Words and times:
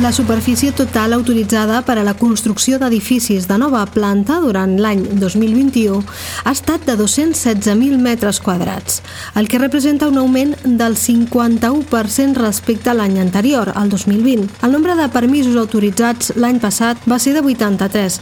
La 0.00 0.12
superfície 0.12 0.70
total 0.70 1.12
autoritzada 1.12 1.80
per 1.82 1.96
a 1.98 2.04
la 2.06 2.12
construcció 2.14 2.76
d'edificis 2.78 3.48
de 3.50 3.56
nova 3.58 3.80
planta 3.90 4.36
durant 4.38 4.76
l'any 4.78 5.00
2021 5.18 6.04
ha 6.44 6.52
estat 6.54 6.84
de 6.86 6.94
216.000 7.00 7.98
metres 7.98 8.38
quadrats, 8.38 9.00
el 9.34 9.48
que 9.50 9.58
representa 9.58 10.06
un 10.06 10.20
augment 10.22 10.54
del 10.62 10.94
51% 10.94 12.38
respecte 12.38 12.92
a 12.92 12.94
l'any 12.94 13.18
anterior, 13.18 13.72
el 13.74 13.90
2020. 13.90 14.46
El 14.62 14.72
nombre 14.72 14.94
de 14.94 15.08
permisos 15.10 15.58
autoritzats 15.58 16.30
l'any 16.36 16.62
passat 16.62 17.02
va 17.10 17.18
ser 17.18 17.34
de 17.34 17.42
83, 17.42 18.20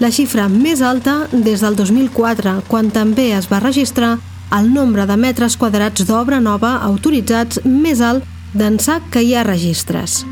la 0.00 0.10
xifra 0.10 0.48
més 0.48 0.80
alta 0.80 1.26
des 1.32 1.60
del 1.60 1.76
2004, 1.76 2.62
quan 2.72 2.88
també 2.88 3.34
es 3.36 3.52
va 3.52 3.60
registrar 3.60 4.16
el 4.56 4.72
nombre 4.72 5.04
de 5.04 5.20
metres 5.20 5.60
quadrats 5.60 6.08
d'obra 6.08 6.40
nova 6.40 6.78
autoritzats 6.88 7.60
més 7.68 8.00
alt 8.00 8.24
d'ençà 8.56 9.02
que 9.12 9.20
hi 9.20 9.36
ha 9.36 9.44
registres. 9.44 10.24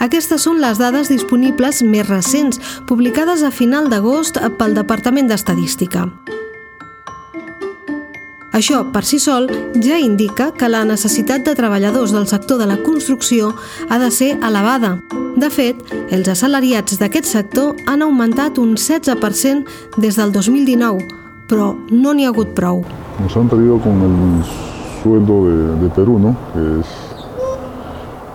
Aquestes 0.00 0.42
són 0.44 0.60
les 0.60 0.78
dades 0.78 1.08
disponibles 1.08 1.82
més 1.82 2.08
recents, 2.08 2.60
publicades 2.86 3.42
a 3.42 3.50
final 3.50 3.88
d'agost 3.88 4.38
pel 4.58 4.76
Departament 4.76 5.30
d'Estadística. 5.30 6.06
Això, 8.56 8.86
per 8.88 9.02
si 9.04 9.18
sol, 9.20 9.50
ja 9.84 9.98
indica 10.00 10.46
que 10.56 10.68
la 10.72 10.84
necessitat 10.88 11.44
de 11.44 11.52
treballadors 11.58 12.14
del 12.14 12.24
sector 12.26 12.56
de 12.56 12.68
la 12.70 12.78
construcció 12.80 13.50
ha 13.90 13.98
de 14.00 14.08
ser 14.10 14.30
elevada. 14.38 14.94
De 15.36 15.50
fet, 15.52 15.82
els 16.08 16.28
assalariats 16.32 16.96
d'aquest 16.96 17.28
sector 17.28 17.74
han 17.84 18.04
augmentat 18.06 18.56
un 18.56 18.72
16% 18.76 20.00
des 20.00 20.16
del 20.16 20.32
2019, 20.32 21.04
però 21.48 21.74
no 21.90 22.14
n'hi 22.14 22.24
ha 22.24 22.32
hagut 22.32 22.54
prou. 22.56 22.80
Nos 23.20 23.36
han 23.36 23.48
traído 23.48 23.76
con 23.80 24.00
el 24.00 24.16
sueldo 25.02 25.44
de, 25.44 25.76
de 25.82 25.90
Perú, 25.90 26.18
¿no? 26.18 26.36
Que 26.54 26.80
es 26.80 27.15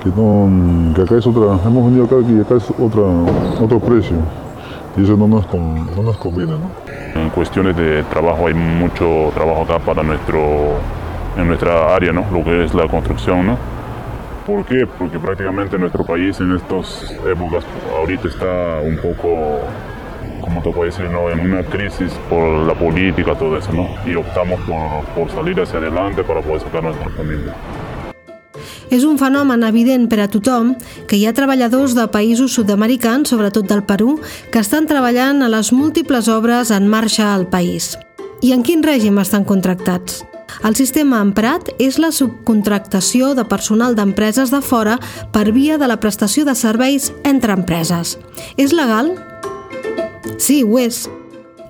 que, 0.01 0.09
no, 0.09 0.93
que 0.95 1.01
acá 1.03 1.17
es 1.17 1.27
otra, 1.27 1.59
hemos 1.65 1.85
venido 1.85 2.05
acá 2.05 2.15
y 2.27 2.39
acá 2.41 2.55
es 2.55 2.69
otra, 2.79 3.03
otro 3.61 3.79
precio. 3.79 4.17
Y 4.97 5.03
eso 5.03 5.15
no 5.15 5.27
nos, 5.27 5.45
no 5.53 6.03
nos 6.03 6.17
conviene, 6.17 6.53
¿no? 6.53 7.21
En 7.21 7.29
cuestiones 7.29 7.77
de 7.77 8.03
trabajo 8.03 8.47
hay 8.47 8.53
mucho 8.53 9.31
trabajo 9.33 9.61
acá 9.61 9.79
para 9.79 10.03
nuestro, 10.03 10.39
en 11.37 11.47
nuestra 11.47 11.95
área, 11.95 12.11
¿no? 12.11 12.25
Lo 12.31 12.43
que 12.43 12.65
es 12.65 12.73
la 12.73 12.87
construcción, 12.87 13.47
¿no? 13.47 13.57
¿Por 14.45 14.65
qué? 14.65 14.85
Porque 14.97 15.19
prácticamente 15.19 15.77
nuestro 15.77 16.03
país 16.03 16.39
en 16.41 16.55
estas 16.55 17.15
épocas 17.31 17.63
ahorita 17.95 18.27
está 18.27 18.79
un 18.83 18.97
poco, 18.97 19.59
como 20.41 20.61
te 20.61 20.71
puedo 20.71 20.85
decir, 20.85 21.09
¿no? 21.09 21.29
en 21.29 21.39
una 21.39 21.63
crisis 21.63 22.11
por 22.27 22.43
la 22.65 22.73
política, 22.73 23.35
todo 23.35 23.55
eso, 23.55 23.71
¿no? 23.71 23.87
Y 24.05 24.15
optamos 24.15 24.59
por, 24.61 25.05
por 25.15 25.29
salir 25.29 25.61
hacia 25.61 25.77
adelante 25.77 26.23
para 26.23 26.41
poder 26.41 26.61
sacar 26.61 26.79
a 26.79 26.89
nuestra 26.89 27.09
familia. 27.11 27.53
És 28.91 29.05
un 29.07 29.17
fenomen 29.17 29.63
evident 29.63 30.09
per 30.11 30.19
a 30.19 30.29
tothom 30.29 30.73
que 31.07 31.15
hi 31.15 31.23
ha 31.25 31.33
treballadors 31.33 31.95
de 31.95 32.05
països 32.11 32.53
sud-americans, 32.57 33.31
sobretot 33.31 33.69
del 33.69 33.85
Perú, 33.87 34.17
que 34.51 34.59
estan 34.59 34.89
treballant 34.89 35.39
a 35.41 35.49
les 35.49 35.71
múltiples 35.71 36.27
obres 36.27 36.73
en 36.75 36.91
marxa 36.91 37.31
al 37.33 37.47
país. 37.47 37.95
I 38.43 38.51
en 38.51 38.65
quin 38.67 38.83
règim 38.83 39.17
estan 39.21 39.47
contractats? 39.47 40.25
El 40.67 40.75
sistema 40.75 41.21
emprat 41.23 41.71
és 41.81 41.97
la 42.01 42.11
subcontractació 42.11 43.31
de 43.37 43.45
personal 43.49 43.95
d'empreses 43.95 44.51
de 44.51 44.59
fora 44.61 44.97
per 45.33 45.47
via 45.55 45.79
de 45.81 45.87
la 45.87 45.97
prestació 46.03 46.43
de 46.45 46.55
serveis 46.59 47.09
entre 47.23 47.55
empreses. 47.55 48.17
És 48.57 48.75
legal? 48.75 49.15
Sí, 50.37 50.61
ho 50.63 50.77
és. 50.77 51.07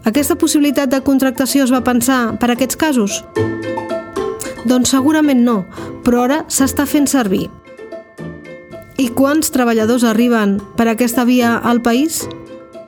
Aquesta 0.03 0.35
possibilitat 0.35 0.89
de 0.89 1.03
contractació 1.05 1.63
es 1.63 1.71
va 1.71 1.85
pensar 1.85 2.39
per 2.41 2.49
a 2.49 2.57
aquests 2.57 2.79
casos? 2.79 3.21
Doncs 4.65 4.91
segurament 4.93 5.41
no, 5.41 5.63
però 6.05 6.27
ara 6.27 6.43
s'està 6.51 6.85
fent 6.85 7.07
servir. 7.09 7.47
I 9.01 9.07
quants 9.17 9.49
treballadors 9.49 10.03
arriben 10.05 10.59
per 10.77 10.85
aquesta 10.91 11.25
via 11.25 11.55
al 11.57 11.81
país? 11.81 12.21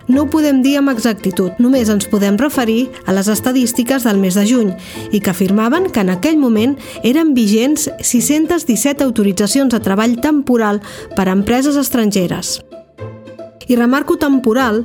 No 0.08 0.26
ho 0.26 0.28
podem 0.30 0.60
dir 0.62 0.76
amb 0.78 0.92
exactitud, 0.92 1.56
només 1.64 1.90
ens 1.90 2.06
podem 2.12 2.36
referir 2.38 2.90
a 3.08 3.16
les 3.16 3.30
estadístiques 3.32 4.04
del 4.04 4.20
mes 4.20 4.36
de 4.36 4.44
juny 4.46 4.74
i 5.16 5.22
que 5.24 5.32
afirmaven 5.32 5.88
que 5.90 6.04
en 6.04 6.12
aquell 6.12 6.38
moment 6.38 6.76
eren 7.08 7.34
vigents 7.34 7.88
617 8.04 9.02
autoritzacions 9.08 9.72
de 9.74 9.80
treball 9.80 10.20
temporal 10.22 10.82
per 11.16 11.30
a 11.30 11.34
empreses 11.34 11.80
estrangeres. 11.80 12.60
I 13.66 13.80
remarco 13.80 14.20
temporal 14.20 14.84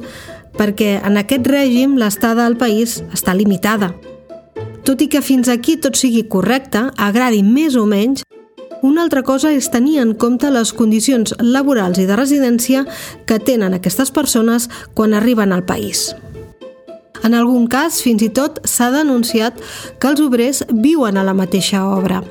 perquè 0.57 1.01
en 1.03 1.19
aquest 1.19 1.51
règim 1.51 1.99
l'estada 1.99 2.47
al 2.47 2.57
país 2.57 3.03
està 3.13 3.35
limitada. 3.35 3.93
Tot 4.89 5.03
i 5.05 5.07
que 5.13 5.21
fins 5.21 5.51
aquí 5.53 5.75
tot 5.77 5.99
sigui 6.01 6.23
correcte, 6.33 6.81
agradi 6.97 7.43
més 7.45 7.75
o 7.77 7.83
menys, 7.85 8.23
una 8.81 9.03
altra 9.05 9.21
cosa 9.21 9.51
és 9.53 9.69
tenir 9.69 9.99
en 10.01 10.15
compte 10.17 10.49
les 10.49 10.73
condicions 10.73 11.35
laborals 11.45 12.01
i 12.01 12.07
de 12.09 12.17
residència 12.17 12.87
que 13.29 13.37
tenen 13.37 13.77
aquestes 13.77 14.09
persones 14.09 14.71
quan 14.97 15.13
arriben 15.13 15.53
al 15.53 15.67
país. 15.69 16.15
En 17.21 17.37
algun 17.37 17.69
cas, 17.69 18.01
fins 18.01 18.25
i 18.25 18.33
tot, 18.33 18.63
s'ha 18.65 18.89
denunciat 18.95 19.61
que 20.01 20.09
els 20.09 20.25
obrers 20.25 20.65
viuen 20.73 21.21
a 21.21 21.27
la 21.27 21.37
mateixa 21.37 21.85
obra. 21.85 22.23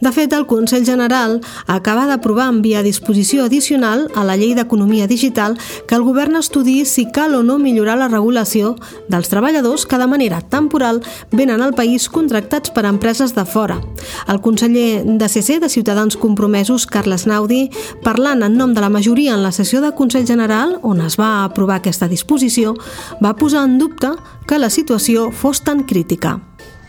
De 0.00 0.12
fet, 0.12 0.32
el 0.32 0.46
Consell 0.46 0.84
General 0.86 1.40
acaba 1.66 2.06
d'aprovar 2.06 2.48
en 2.52 2.60
via 2.62 2.84
disposició 2.86 3.44
addicional 3.44 4.06
a 4.14 4.22
la 4.22 4.36
Llei 4.38 4.54
d'Economia 4.54 5.08
Digital 5.10 5.56
que 5.88 5.96
el 5.96 6.04
govern 6.06 6.36
estudi 6.38 6.84
si 6.86 7.08
cal 7.10 7.34
o 7.34 7.42
no 7.42 7.58
millorar 7.58 7.96
la 7.98 8.06
regulació 8.06 8.76
dels 9.10 9.28
treballadors 9.28 9.86
que 9.90 9.98
de 9.98 10.06
manera 10.06 10.40
temporal 10.40 11.02
venen 11.32 11.62
al 11.62 11.74
país 11.74 12.08
contractats 12.08 12.70
per 12.70 12.86
empreses 12.86 13.34
de 13.34 13.44
fora. 13.44 13.80
El 14.28 14.40
conseller 14.40 15.02
de 15.04 15.28
CC 15.28 15.58
de 15.58 15.68
Ciutadans 15.68 16.16
Compromesos, 16.16 16.86
Carles 16.86 17.26
Naudi, 17.26 17.70
parlant 18.04 18.46
en 18.46 18.54
nom 18.56 18.74
de 18.74 18.84
la 18.84 18.92
majoria 18.92 19.34
en 19.34 19.42
la 19.42 19.52
sessió 19.52 19.80
de 19.80 19.94
Consell 19.98 20.26
General, 20.26 20.78
on 20.82 21.02
es 21.02 21.18
va 21.18 21.44
aprovar 21.44 21.80
aquesta 21.82 22.06
disposició, 22.06 22.76
va 23.24 23.34
posar 23.34 23.66
en 23.66 23.78
dubte 23.78 24.14
que 24.46 24.62
la 24.62 24.70
situació 24.70 25.32
fos 25.32 25.64
tan 25.66 25.82
crítica 25.82 26.38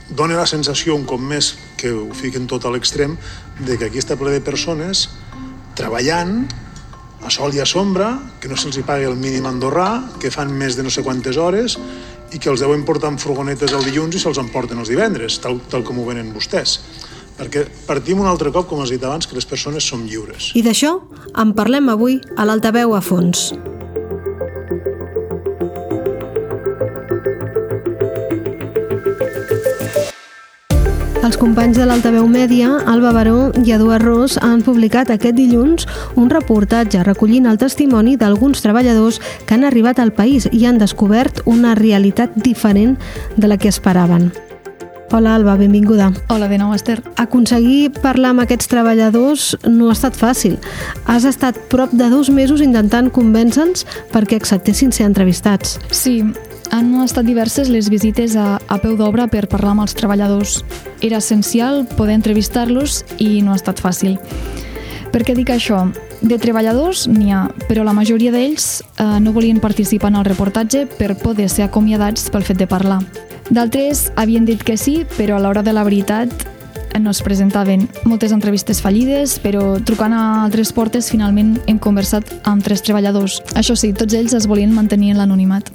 dona 0.09 0.39
la 0.39 0.47
sensació 0.49 0.95
un 0.97 1.05
cop 1.05 1.21
més 1.21 1.53
que 1.79 1.93
ho 1.95 2.09
fiquen 2.15 2.47
tot 2.51 2.67
a 2.67 2.73
l'extrem 2.73 3.15
de 3.63 3.77
que 3.79 3.87
aquí 3.87 4.01
està 4.01 4.19
ple 4.19 4.35
de 4.35 4.43
persones 4.43 5.07
treballant 5.79 6.43
a 7.23 7.29
sol 7.31 7.55
i 7.55 7.59
a 7.59 7.67
sombra, 7.67 8.13
que 8.39 8.47
no 8.51 8.57
se'ls 8.59 8.79
hi 8.79 8.85
pagui 8.87 9.07
el 9.07 9.17
mínim 9.19 9.47
andorrà, 9.47 9.89
que 10.19 10.31
fan 10.31 10.51
més 10.55 10.77
de 10.77 10.85
no 10.85 10.91
sé 10.91 11.03
quantes 11.03 11.37
hores 11.37 11.77
i 12.31 12.39
que 12.39 12.51
els 12.51 12.61
deuen 12.63 12.85
portar 12.87 13.11
amb 13.11 13.19
furgonetes 13.21 13.73
el 13.75 13.83
dilluns 13.87 14.15
i 14.15 14.21
se'ls 14.21 14.39
emporten 14.41 14.79
els 14.79 14.91
divendres, 14.91 15.39
tal, 15.43 15.59
tal 15.71 15.83
com 15.87 15.99
ho 15.99 16.07
venen 16.07 16.31
vostès. 16.35 16.79
Perquè 17.39 17.65
partim 17.87 18.19
un 18.19 18.27
altre 18.27 18.51
cop, 18.51 18.67
com 18.67 18.83
has 18.83 18.91
dit 18.91 19.03
abans, 19.03 19.27
que 19.27 19.37
les 19.37 19.47
persones 19.47 19.87
som 19.87 20.03
lliures. 20.05 20.51
I 20.59 20.63
d'això 20.65 20.97
en 21.39 21.55
parlem 21.55 21.91
avui 21.91 22.19
a 22.35 22.47
l'Altaveu 22.47 22.95
a 22.95 23.03
fons. 23.03 23.49
Els 31.29 31.37
companys 31.37 31.77
de 31.77 31.85
l'Altaveu 31.85 32.25
Mèdia, 32.25 32.71
Alba 32.89 33.11
Baró 33.13 33.51
i 33.61 33.69
Eduard 33.75 34.01
Ros, 34.01 34.39
han 34.41 34.63
publicat 34.65 35.11
aquest 35.13 35.37
dilluns 35.37 35.85
un 36.17 36.25
reportatge 36.33 37.03
recollint 37.05 37.45
el 37.45 37.59
testimoni 37.61 38.15
d'alguns 38.17 38.65
treballadors 38.65 39.19
que 39.45 39.53
han 39.53 39.67
arribat 39.67 40.01
al 40.01 40.09
país 40.09 40.49
i 40.49 40.65
han 40.65 40.81
descobert 40.81 41.43
una 41.45 41.75
realitat 41.77 42.33
diferent 42.33 42.97
de 43.37 43.45
la 43.45 43.59
que 43.61 43.69
esperaven. 43.69 44.31
Hola 45.11 45.35
Alba, 45.35 45.53
benvinguda. 45.55 46.09
Hola 46.33 46.47
de 46.49 46.57
nou, 46.57 46.73
Esther. 46.73 47.03
Aconseguir 47.21 47.91
parlar 48.01 48.33
amb 48.33 48.47
aquests 48.47 48.73
treballadors 48.73 49.51
no 49.69 49.89
ha 49.89 49.95
estat 49.99 50.17
fàcil. 50.17 50.57
Has 51.05 51.29
estat 51.29 51.61
prop 51.69 51.93
de 51.93 52.09
dos 52.09 52.33
mesos 52.33 52.61
intentant 52.65 53.13
convèncer-los 53.13 53.85
perquè 54.09 54.41
acceptessin 54.41 54.93
ser 54.93 55.05
entrevistats. 55.05 55.77
Sí, 55.93 56.23
han 56.71 56.93
estat 57.03 57.25
diverses 57.25 57.69
les 57.69 57.89
visites 57.89 58.35
a, 58.37 58.59
a 58.59 58.77
peu 58.81 58.95
d'obra 58.97 59.27
per 59.27 59.47
parlar 59.49 59.73
amb 59.75 59.83
els 59.85 59.95
treballadors. 59.97 60.59
Era 61.01 61.17
essencial 61.17 61.85
poder 61.97 62.19
entrevistar-los 62.19 63.03
i 63.17 63.41
no 63.41 63.53
ha 63.53 63.59
estat 63.59 63.81
fàcil. 63.81 64.19
Per 65.09 65.23
què 65.25 65.33
dic 65.33 65.49
això? 65.49 65.87
De 66.21 66.37
treballadors 66.37 67.07
n'hi 67.09 67.31
ha, 67.33 67.47
però 67.69 67.85
la 67.87 67.95
majoria 67.97 68.33
d'ells 68.35 68.67
eh, 68.81 69.17
no 69.23 69.33
volien 69.33 69.61
participar 69.63 70.11
en 70.13 70.19
el 70.19 70.27
reportatge 70.27 70.85
per 70.99 71.15
poder 71.17 71.49
ser 71.49 71.65
acomiadats 71.65 72.29
pel 72.29 72.45
fet 72.45 72.61
de 72.61 72.69
parlar. 72.69 72.99
D'altres 73.49 74.11
havien 74.15 74.45
dit 74.45 74.61
que 74.61 74.77
sí, 74.77 75.01
però 75.17 75.37
a 75.37 75.41
l'hora 75.41 75.65
de 75.65 75.73
la 75.73 75.87
veritat 75.87 76.45
no 76.99 77.13
es 77.13 77.21
presentaven 77.23 77.87
moltes 78.03 78.33
entrevistes 78.35 78.81
fallides, 78.83 79.37
però 79.41 79.79
trucant 79.85 80.13
a 80.13 80.23
altres 80.43 80.73
portes 80.75 81.09
finalment 81.09 81.55
hem 81.65 81.79
conversat 81.79 82.27
amb 82.43 82.65
tres 82.65 82.83
treballadors. 82.85 83.39
Això 83.55 83.77
sí, 83.79 83.93
tots 83.93 84.13
ells 84.13 84.35
es 84.35 84.49
volien 84.51 84.75
mantenir 84.75 85.15
en 85.15 85.23
l'anonimat. 85.23 85.71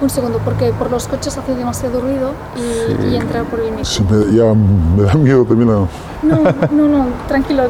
Un 0.00 0.10
segundo, 0.10 0.40
porque 0.44 0.72
por 0.72 0.90
los 0.90 1.06
coches 1.06 1.36
hace 1.38 1.54
demasiado 1.54 2.00
ruido 2.00 2.32
y, 2.56 2.60
sí. 2.60 3.08
y 3.12 3.16
entra 3.16 3.44
por 3.44 3.60
el 3.60 3.70
micro. 3.70 3.84
Sí, 3.84 4.04
me, 4.10 4.36
ya 4.36 4.52
me 4.52 5.02
da 5.02 5.14
miedo 5.14 5.44
terminar. 5.44 5.86
No, 6.22 6.36
no, 6.72 6.88
no, 6.88 7.06
tranquilo. 7.28 7.64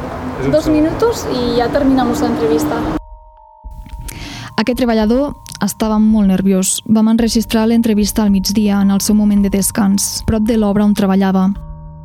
Dos 0.51 0.69
minutos 0.69 1.27
i 1.33 1.59
ja 1.59 1.69
terminamos 1.69 2.21
la 2.21 2.29
entrevista. 2.29 2.77
Aquest 4.57 4.79
treballador 4.79 5.35
estava 5.65 5.99
molt 5.99 6.29
nerviós. 6.31 6.79
Vam 6.87 7.11
enregistrar 7.13 7.67
l'entrevista 7.69 8.23
al 8.23 8.31
migdia, 8.31 8.81
en 8.83 8.91
el 8.91 9.01
seu 9.01 9.15
moment 9.15 9.43
de 9.43 9.51
descans, 9.51 10.23
prop 10.27 10.45
de 10.47 10.57
l'obra 10.59 10.85
on 10.85 10.95
treballava. 10.95 11.49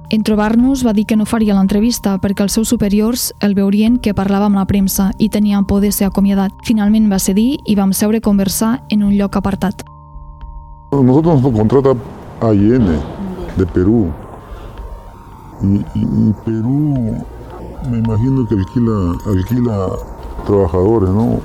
En 0.10 0.24
trobar-nos 0.26 0.82
va 0.86 0.94
dir 0.98 1.06
que 1.06 1.16
no 1.16 1.28
faria 1.30 1.54
l'entrevista 1.54 2.16
perquè 2.18 2.42
els 2.42 2.56
seus 2.58 2.72
superiors 2.74 3.28
el 3.46 3.54
veurien 3.54 4.00
que 4.02 4.16
parlava 4.18 4.48
amb 4.50 4.58
la 4.58 4.66
premsa 4.66 5.12
i 5.20 5.30
tenien 5.30 5.68
por 5.70 5.86
de 5.86 5.92
ser 5.94 6.10
acomiadat. 6.10 6.56
Finalment 6.66 7.12
va 7.12 7.22
cedir 7.22 7.60
i 7.66 7.78
vam 7.78 7.94
seure 7.94 8.18
a 8.18 8.26
conversar 8.26 8.80
en 8.90 9.04
un 9.06 9.14
lloc 9.14 9.38
apartat. 9.38 9.86
Nosotros 10.92 11.42
nos 11.44 11.54
contrata 11.54 11.94
AIN 12.42 12.86
de 13.58 13.66
Perú. 13.74 14.08
Y, 15.62 16.34
Perú, 16.46 17.16
me 17.92 17.98
imagino 18.00 18.48
que 18.48 18.56
alquila, 18.56 19.14
alquila 19.28 19.88
trabajadores, 20.48 21.10
¿no? 21.10 21.40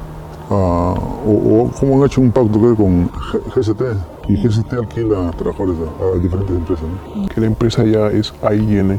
Ah, 0.51 0.95
o, 1.27 1.31
o 1.65 1.71
como 1.79 1.97
han 1.99 2.07
hecho 2.07 2.21
un 2.21 2.31
pacto 2.31 2.59
con 2.77 3.09
G- 3.11 3.41
GCT. 3.55 3.83
Y 4.31 4.37
GCT 4.37 4.73
alquila 4.75 5.31
trabajadores 5.33 5.77
a, 6.01 6.17
a 6.17 6.19
diferentes 6.19 6.57
empresas, 6.57 6.85
¿no? 7.17 7.27
que 7.29 7.41
la 7.41 7.47
empresa 7.47 7.85
ya 7.85 8.07
es 8.09 8.33
AIN, 8.43 8.99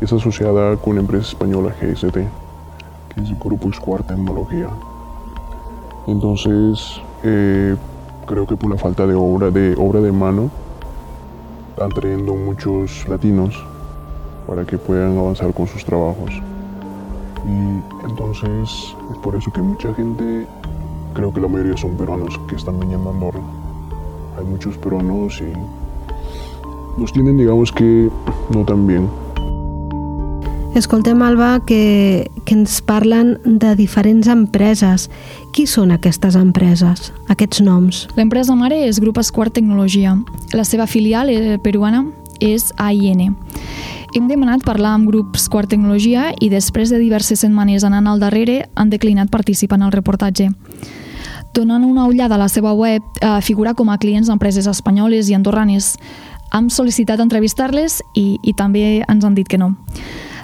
es 0.00 0.12
asociada 0.12 0.76
con 0.76 0.92
una 0.92 1.00
empresa 1.00 1.28
española 1.28 1.70
GST, 1.80 2.12
que 2.14 3.20
es 3.22 3.30
el 3.30 3.36
Grupo 3.36 3.72
Square 3.72 4.04
Tecnología. 4.04 4.68
Entonces, 6.06 7.00
eh, 7.24 7.74
creo 8.26 8.46
que 8.46 8.56
por 8.56 8.70
la 8.70 8.76
falta 8.76 9.06
de 9.06 9.14
obra 9.14 9.50
de, 9.50 9.74
obra 9.78 10.00
de 10.00 10.12
mano, 10.12 10.50
están 11.70 11.90
trayendo 11.90 12.34
muchos 12.34 13.08
latinos 13.08 13.64
para 14.46 14.64
que 14.64 14.78
puedan 14.78 15.16
avanzar 15.16 15.52
con 15.54 15.66
sus 15.66 15.84
trabajos. 15.84 16.30
Y 17.46 18.08
entonces, 18.08 18.94
es 19.10 19.18
por 19.22 19.36
eso 19.36 19.52
que 19.52 19.62
mucha 19.62 19.94
gente, 19.94 20.46
creo 21.14 21.32
que 21.32 21.40
la 21.40 21.48
mayoría 21.48 21.76
son 21.76 21.96
peruanos 21.96 22.38
que 22.48 22.56
están 22.56 22.78
viniendo 22.80 23.10
a 23.10 23.12
Andorra. 23.12 23.40
Hay 24.38 24.44
muchos 24.44 24.76
peruanos 24.76 25.40
y 25.40 27.00
nos 27.00 27.12
tienen, 27.12 27.36
digamos 27.36 27.72
que, 27.72 28.10
no 28.50 28.64
tan 28.64 28.86
bien. 28.86 29.08
Escoltem, 30.76 31.22
Alba, 31.22 31.64
que, 31.64 32.30
que 32.44 32.52
ens 32.52 32.82
parlen 32.84 33.38
de 33.46 33.70
diferents 33.78 34.28
empreses. 34.28 35.06
Qui 35.56 35.64
són 35.64 35.88
aquestes 35.94 36.36
empreses, 36.36 37.14
aquests 37.32 37.62
noms? 37.64 38.02
L'empresa 38.18 38.52
mare 38.52 38.82
és 38.84 38.98
Grup 39.00 39.16
Esquart 39.22 39.54
Tecnologia. 39.56 40.12
La 40.52 40.66
seva 40.68 40.84
filial 40.84 41.32
eh, 41.32 41.56
peruana 41.64 42.02
és 42.44 42.74
AIN. 42.76 43.32
Hem 44.12 44.28
demanat 44.28 44.68
parlar 44.68 44.92
amb 44.98 45.08
Grup 45.08 45.40
Esquart 45.40 45.72
Tecnologia 45.72 46.28
i 46.44 46.50
després 46.52 46.92
de 46.92 47.00
diverses 47.00 47.40
setmanes 47.40 47.88
anant 47.88 48.12
al 48.12 48.20
darrere 48.20 48.66
han 48.76 48.92
declinat 48.92 49.32
participar 49.32 49.80
en 49.80 49.88
el 49.88 49.96
reportatge. 49.96 50.50
Donant 51.56 51.88
una 51.88 52.04
ullada 52.04 52.36
a 52.36 52.42
la 52.44 52.52
seva 52.52 52.76
web, 52.76 53.00
eh, 53.22 53.40
figura 53.40 53.72
com 53.72 53.88
a 53.88 53.96
clients 53.96 54.28
d'empreses 54.28 54.68
espanyoles 54.68 55.32
i 55.32 55.40
andorranes. 55.40 55.94
Hem 56.52 56.68
sol·licitat 56.68 57.24
entrevistar-les 57.24 58.02
i, 58.12 58.36
i 58.44 58.52
també 58.52 59.06
ens 59.08 59.24
han 59.24 59.32
dit 59.32 59.48
que 59.48 59.56
no. 59.56 59.72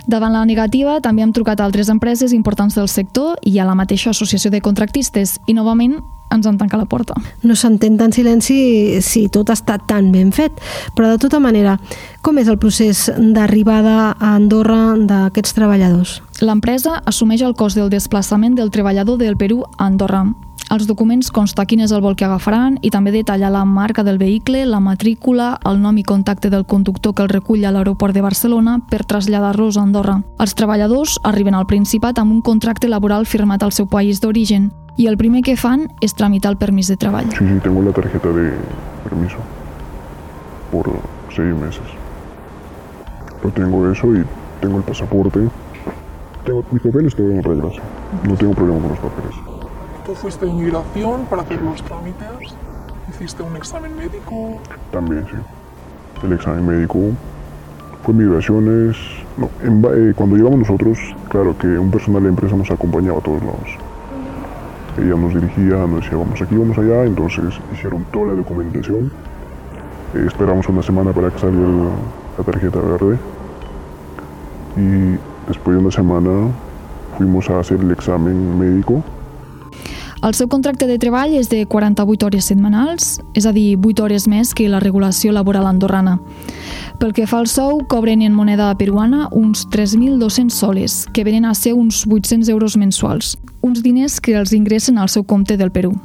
Davant 0.06 0.32
la 0.34 0.44
negativa, 0.44 0.98
també 1.00 1.22
hem 1.22 1.32
trucat 1.32 1.60
a 1.60 1.66
altres 1.68 1.88
empreses 1.92 2.32
importants 2.32 2.74
del 2.74 2.88
sector 2.88 3.38
i 3.46 3.58
a 3.58 3.66
la 3.68 3.76
mateixa 3.78 4.10
associació 4.10 4.50
de 4.50 4.60
contractistes 4.60 5.38
i 5.46 5.54
novament 5.54 6.00
ens 6.32 6.46
han 6.48 6.58
tancat 6.58 6.80
la 6.80 6.88
porta. 6.88 7.14
No 7.44 7.54
s'entén 7.58 7.98
tant 8.00 8.12
silenci 8.14 9.00
si 9.04 9.26
tot 9.32 9.52
està 9.52 9.76
tan 9.78 10.10
ben 10.14 10.32
fet, 10.32 10.56
però 10.96 11.12
de 11.12 11.20
tota 11.20 11.40
manera, 11.44 11.76
com 12.24 12.40
és 12.40 12.48
el 12.48 12.58
procés 12.58 13.04
d'arribada 13.18 14.14
a 14.16 14.34
Andorra 14.34 14.96
d'aquests 14.96 15.58
treballadors? 15.58 16.20
L'empresa 16.40 17.02
assumeix 17.06 17.44
el 17.44 17.54
cost 17.54 17.78
del 17.78 17.92
desplaçament 17.92 18.56
del 18.58 18.72
treballador 18.72 19.20
del 19.20 19.36
Perú 19.36 19.62
a 19.76 19.86
Andorra. 19.86 20.24
Als 20.72 20.86
documents 20.88 21.28
consta 21.28 21.66
quin 21.68 21.82
és 21.84 21.92
el 21.92 22.00
vol 22.00 22.14
que 22.16 22.24
agafaran 22.24 22.78
i 22.80 22.88
també 22.88 23.10
detalla 23.12 23.50
la 23.52 23.66
marca 23.68 24.00
del 24.06 24.16
vehicle, 24.16 24.62
la 24.64 24.78
matrícula, 24.80 25.58
el 25.68 25.82
nom 25.82 25.98
i 26.00 26.04
contacte 26.08 26.48
del 26.48 26.64
conductor 26.64 27.12
que 27.12 27.20
el 27.26 27.28
recull 27.28 27.66
a 27.68 27.72
l'aeroport 27.74 28.16
de 28.16 28.22
Barcelona 28.24 28.78
per 28.88 29.02
traslladar-los 29.04 29.76
a 29.76 29.82
Andorra. 29.82 30.14
Els 30.40 30.56
treballadors 30.56 31.18
arriben 31.28 31.52
al 31.52 31.68
Principat 31.68 32.22
amb 32.22 32.32
un 32.32 32.40
contracte 32.40 32.88
laboral 32.88 33.28
firmat 33.28 33.60
al 33.60 33.76
seu 33.76 33.84
país 33.84 34.24
d'origen 34.24 34.70
i 34.96 35.10
el 35.12 35.20
primer 35.20 35.44
que 35.44 35.58
fan 35.60 35.90
és 36.00 36.16
tramitar 36.16 36.54
el 36.54 36.56
permís 36.56 36.88
de 36.88 36.96
treball. 36.96 37.28
Sí, 37.36 37.44
sí, 37.44 37.60
tengo 37.60 37.84
la 37.84 37.92
tarjeta 37.92 38.32
de 38.32 38.56
permiso 39.04 39.44
por 40.70 40.88
seis 41.36 41.52
meses. 41.52 41.84
Yo 43.44 43.50
tengo 43.50 43.92
eso 43.92 44.16
y 44.16 44.24
tengo 44.62 44.78
el 44.78 44.84
pasaporte. 44.84 45.50
Tengo 46.46 46.64
mis 46.70 46.80
papeles 46.80 47.14
todo 47.14 47.30
en 47.30 47.42
reglas. 47.42 47.74
No 48.26 48.34
tengo 48.36 48.54
problema 48.54 48.80
con 48.80 48.88
los 48.88 48.98
papeles. 49.00 49.51
¿Tú 50.04 50.16
fuiste 50.16 50.46
a 50.46 50.48
inmigración 50.48 51.26
para 51.26 51.42
hacer 51.42 51.62
los 51.62 51.80
trámites? 51.84 52.56
¿Hiciste 53.08 53.44
un 53.44 53.54
examen 53.56 53.96
médico? 53.96 54.58
También, 54.90 55.24
sí. 55.30 56.26
El 56.26 56.32
examen 56.32 56.66
médico 56.66 56.98
fue 58.02 58.12
migraciones. 58.12 58.96
No, 59.36 59.48
en 59.62 59.84
eh, 59.84 60.12
cuando 60.16 60.36
llegamos 60.36 60.58
nosotros, 60.58 60.98
claro 61.28 61.56
que 61.56 61.68
un 61.78 61.92
personal 61.92 62.24
de 62.24 62.30
empresa 62.30 62.56
nos 62.56 62.68
acompañaba 62.72 63.18
a 63.18 63.20
todos 63.20 63.42
lados. 63.44 63.78
Ella 64.98 65.14
nos 65.14 65.34
dirigía, 65.34 65.76
nos 65.86 66.02
decía 66.02 66.18
vamos 66.18 66.42
aquí, 66.42 66.56
vamos 66.56 66.76
allá, 66.78 67.04
entonces 67.04 67.60
hicieron 67.72 68.04
toda 68.12 68.26
la 68.28 68.32
documentación. 68.34 69.12
Eh, 70.14 70.24
esperamos 70.26 70.68
una 70.68 70.82
semana 70.82 71.12
para 71.12 71.30
que 71.30 71.38
saliera 71.38 71.68
la 72.38 72.44
tarjeta 72.44 72.80
verde. 72.80 73.18
Y 74.76 75.16
después 75.46 75.76
de 75.76 75.82
una 75.82 75.92
semana 75.92 76.48
fuimos 77.16 77.48
a 77.50 77.60
hacer 77.60 77.78
el 77.78 77.92
examen 77.92 78.58
médico 78.58 79.04
El 80.22 80.34
seu 80.38 80.46
contracte 80.46 80.86
de 80.86 81.00
treball 81.02 81.32
és 81.34 81.48
de 81.50 81.64
48 81.66 82.28
hores 82.28 82.46
setmanals, 82.46 83.16
és 83.34 83.42
a 83.42 83.50
dir, 83.50 83.74
8 83.74 84.04
hores 84.04 84.28
més 84.30 84.52
que 84.54 84.68
la 84.70 84.78
regulació 84.78 85.32
laboral 85.34 85.66
andorrana. 85.66 86.20
Pel 87.00 87.10
que 87.16 87.26
fa 87.26 87.40
al 87.42 87.50
sou, 87.50 87.80
cobren 87.90 88.22
en 88.22 88.30
moneda 88.30 88.70
peruana 88.78 89.26
uns 89.34 89.66
3.200 89.74 90.54
soles, 90.54 91.00
que 91.10 91.26
venen 91.26 91.44
a 91.44 91.56
ser 91.58 91.74
uns 91.74 92.04
800 92.06 92.54
euros 92.54 92.78
mensuals, 92.78 93.34
uns 93.66 93.82
diners 93.82 94.20
que 94.22 94.38
els 94.38 94.54
ingressen 94.54 95.02
al 95.02 95.10
seu 95.10 95.26
compte 95.26 95.58
del 95.58 95.74
Perú. 95.74 95.96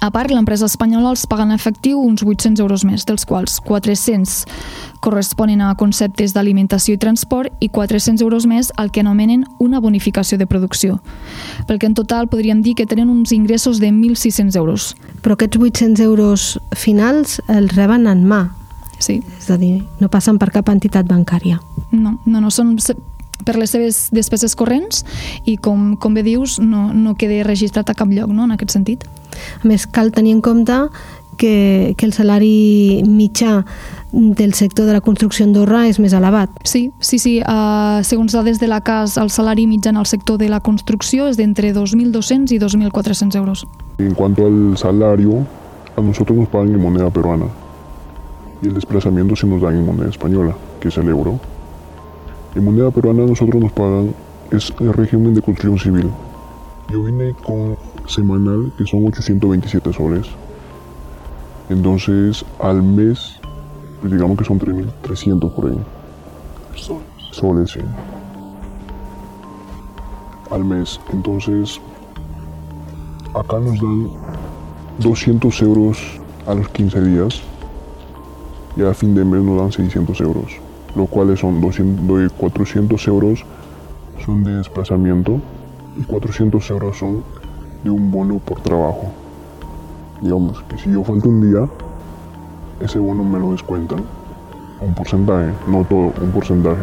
A 0.00 0.08
part, 0.10 0.30
l'empresa 0.32 0.64
espanyola 0.64 1.10
els 1.12 1.26
paga 1.28 1.44
en 1.44 1.52
efectiu 1.52 1.98
uns 2.00 2.22
800 2.24 2.62
euros 2.64 2.86
més, 2.88 3.04
dels 3.04 3.26
quals 3.28 3.58
400 3.66 4.46
corresponen 5.04 5.60
a 5.60 5.74
conceptes 5.76 6.32
d'alimentació 6.32 6.96
i 6.96 7.00
transport 7.00 7.52
i 7.60 7.68
400 7.68 8.24
euros 8.24 8.46
més 8.48 8.72
al 8.80 8.88
que 8.90 9.04
anomenen 9.04 9.44
una 9.58 9.80
bonificació 9.80 10.38
de 10.40 10.46
producció. 10.48 11.02
Pel 11.68 11.78
que 11.78 11.90
en 11.90 11.98
total 11.98 12.30
podríem 12.32 12.62
dir 12.64 12.74
que 12.78 12.88
tenen 12.88 13.12
uns 13.12 13.32
ingressos 13.36 13.80
de 13.80 13.92
1.600 13.92 14.56
euros. 14.56 14.94
Però 15.20 15.36
aquests 15.36 15.60
800 15.60 16.00
euros 16.00 16.48
finals 16.72 17.42
els 17.48 17.76
reben 17.76 18.08
en 18.08 18.24
mà, 18.24 18.46
Sí, 19.00 19.22
és 19.38 19.48
a 19.48 19.56
dir, 19.56 19.80
no 19.96 20.10
passen 20.12 20.36
per 20.36 20.50
cap 20.52 20.68
entitat 20.68 21.06
bancària. 21.08 21.58
no, 21.90 22.18
no, 22.26 22.40
no 22.40 22.50
són 22.50 22.76
per 23.46 23.56
les 23.60 23.72
seves 23.72 24.08
despeses 24.14 24.56
corrents 24.56 25.04
i 25.48 25.56
com, 25.56 25.94
com 26.00 26.14
bé 26.14 26.24
dius 26.26 26.58
no, 26.62 26.90
no 26.92 27.16
queda 27.18 27.44
registrat 27.46 27.90
a 27.90 27.96
cap 27.96 28.10
lloc 28.12 28.32
no, 28.32 28.44
en 28.44 28.56
aquest 28.56 28.76
sentit. 28.76 29.06
A 29.62 29.68
més, 29.68 29.86
cal 29.86 30.12
tenir 30.12 30.34
en 30.36 30.42
compte 30.44 30.76
que, 31.40 31.94
que 31.96 32.06
el 32.06 32.12
salari 32.12 33.02
mitjà 33.06 33.62
del 34.12 34.52
sector 34.54 34.86
de 34.86 34.92
la 34.92 35.00
construcció 35.00 35.46
a 35.46 35.48
Andorra 35.48 35.86
és 35.88 36.00
més 36.02 36.12
elevat. 36.12 36.52
Sí, 36.68 36.90
sí, 37.00 37.18
sí. 37.22 37.38
Uh, 37.40 38.02
segons 38.04 38.34
dades 38.36 38.60
de 38.60 38.68
la 38.68 38.82
CAS, 38.84 39.16
el 39.22 39.30
salari 39.32 39.64
mitjà 39.70 39.94
en 39.94 40.02
el 40.02 40.08
sector 40.10 40.36
de 40.38 40.50
la 40.52 40.60
construcció 40.60 41.30
és 41.30 41.40
d'entre 41.40 41.72
2.200 41.72 42.52
i 42.52 42.60
2.400 42.60 43.40
euros. 43.40 43.64
En 43.98 44.12
cuanto 44.14 44.46
al 44.46 44.76
salario, 44.76 45.46
a 45.96 46.02
nosotros 46.02 46.36
nos 46.36 46.48
pagan 46.48 46.74
en 46.74 46.82
moneda 46.82 47.10
peruana 47.10 47.46
y 48.62 48.68
el 48.68 48.74
desplazamiento 48.74 49.36
se 49.36 49.46
nos 49.46 49.62
dan 49.62 49.76
en 49.76 49.86
moneda 49.86 50.08
española, 50.08 50.54
que 50.80 50.88
es 50.88 50.98
el 50.98 51.08
euro. 51.08 51.40
En 52.54 52.64
moneda 52.64 52.90
peruana 52.90 53.24
nosotros 53.24 53.62
nos 53.62 53.72
pagan, 53.72 54.14
es 54.50 54.72
el 54.80 54.92
régimen 54.92 55.34
de 55.34 55.42
construcción 55.42 55.78
civil. 55.78 56.10
Yo 56.90 57.04
vine 57.04 57.32
con 57.34 57.76
semanal, 58.06 58.72
que 58.76 58.84
son 58.84 59.06
827 59.06 59.92
soles. 59.92 60.26
Entonces, 61.68 62.44
al 62.58 62.82
mes, 62.82 63.38
pues 64.00 64.12
digamos 64.12 64.36
que 64.36 64.44
son 64.44 64.58
3.300 64.58 65.52
por 65.52 65.66
ahí. 65.66 65.78
Soles. 66.74 67.04
Soles, 67.30 67.70
sí. 67.70 67.80
Al 70.50 70.64
mes. 70.64 71.00
Entonces, 71.12 71.80
acá 73.34 73.60
nos 73.60 73.80
dan 73.80 74.10
200 74.98 75.62
euros 75.62 75.98
a 76.46 76.54
los 76.54 76.68
15 76.70 77.00
días 77.02 77.42
y 78.76 78.82
a 78.82 78.92
fin 78.94 79.14
de 79.14 79.24
mes 79.24 79.42
nos 79.42 79.58
dan 79.58 79.72
600 79.72 80.20
euros, 80.20 80.52
lo 80.96 81.06
cuales 81.06 81.40
son 81.40 81.60
200, 81.60 82.18
de 82.22 82.30
400 82.30 83.08
euros 83.08 83.44
son 84.24 84.44
de 84.44 84.54
desplazamiento 84.56 85.40
y 85.98 86.02
400 86.02 86.70
euros 86.70 86.98
son 86.98 87.22
de 87.84 87.90
un 87.90 88.10
bono 88.10 88.38
por 88.38 88.60
trabajo. 88.60 89.12
Digamos 90.20 90.62
que 90.68 90.76
si 90.78 90.90
yo 90.92 91.02
falto 91.02 91.28
un 91.28 91.50
día, 91.50 91.66
ese 92.80 92.98
bono 92.98 93.24
me 93.24 93.38
lo 93.38 93.52
descuentan 93.52 94.02
un 94.80 94.94
porcentaje, 94.94 95.50
no 95.66 95.84
todo, 95.84 96.12
un 96.20 96.30
porcentaje. 96.34 96.82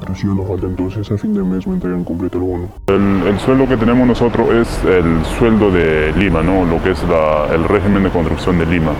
Pero 0.00 0.14
si 0.14 0.26
yo 0.26 0.34
no 0.34 0.42
falta 0.42 0.66
entonces 0.66 1.10
a 1.10 1.16
fin 1.16 1.32
de 1.32 1.42
mes 1.42 1.66
me 1.66 1.74
entregan 1.74 2.04
completo 2.04 2.36
el 2.38 2.44
bono. 2.44 2.64
El, 2.88 3.26
el 3.26 3.38
sueldo 3.38 3.66
que 3.66 3.76
tenemos 3.78 4.06
nosotros 4.06 4.50
es 4.50 4.84
el 4.84 5.24
sueldo 5.38 5.70
de 5.70 6.12
Lima, 6.18 6.42
¿no? 6.42 6.64
lo 6.66 6.82
que 6.82 6.90
es 6.90 7.02
la- 7.08 7.54
el 7.54 7.64
régimen 7.64 8.02
de 8.02 8.10
construcción 8.10 8.58
de 8.58 8.66
Lima. 8.66 8.92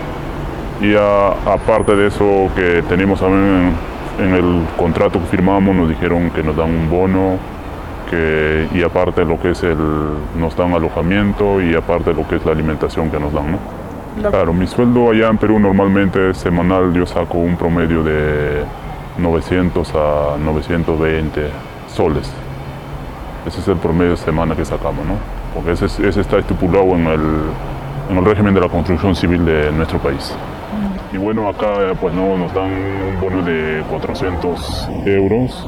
Y 0.81 0.93
aparte 0.95 1.95
de 1.95 2.07
eso 2.07 2.49
que 2.55 2.83
tenemos 2.89 3.19
también 3.19 3.71
en 4.19 4.33
el 4.33 4.65
contrato 4.77 5.19
que 5.19 5.25
firmamos 5.25 5.75
nos 5.75 5.89
dijeron 5.89 6.29
que 6.31 6.43
nos 6.43 6.55
dan 6.55 6.69
un 6.69 6.89
bono 6.89 7.37
que, 8.09 8.67
y 8.73 8.83
aparte 8.83 9.25
lo 9.25 9.39
que 9.39 9.51
es 9.51 9.63
el, 9.63 9.77
nos 10.37 10.55
dan 10.55 10.73
alojamiento 10.73 11.61
y 11.61 11.75
aparte 11.75 12.13
lo 12.13 12.27
que 12.27 12.35
es 12.35 12.45
la 12.45 12.51
alimentación 12.51 13.09
que 13.09 13.19
nos 13.19 13.33
dan, 13.33 13.53
¿no? 13.53 13.59
Claro, 14.29 14.53
mi 14.53 14.65
sueldo 14.65 15.11
allá 15.11 15.27
en 15.27 15.37
Perú 15.37 15.59
normalmente 15.59 16.29
es 16.29 16.37
semanal, 16.37 16.93
yo 16.93 17.05
saco 17.05 17.37
un 17.37 17.57
promedio 17.57 18.01
de 18.01 18.63
900 19.17 19.93
a 19.93 20.37
920 20.39 21.49
soles. 21.87 22.31
Ese 23.45 23.59
es 23.59 23.67
el 23.67 23.75
promedio 23.75 24.11
de 24.11 24.17
semana 24.17 24.55
que 24.55 24.63
sacamos, 24.63 25.05
¿no? 25.05 25.15
Porque 25.53 25.73
ese, 25.73 25.85
ese 25.85 26.21
está 26.21 26.37
estipulado 26.37 26.85
en 26.95 27.07
el, 27.07 27.21
en 28.09 28.17
el 28.17 28.25
régimen 28.25 28.53
de 28.53 28.61
la 28.61 28.69
construcción 28.69 29.15
civil 29.15 29.45
de 29.45 29.69
nuestro 29.73 29.99
país. 29.99 30.33
Y 31.13 31.17
bueno, 31.17 31.47
acá 31.47 31.67
pues 31.99 32.13
no, 32.13 32.37
nos 32.37 32.53
dan 32.53 32.71
un 32.71 33.19
bono 33.21 33.41
de 33.43 33.83
400 33.89 34.89
euros. 35.05 35.67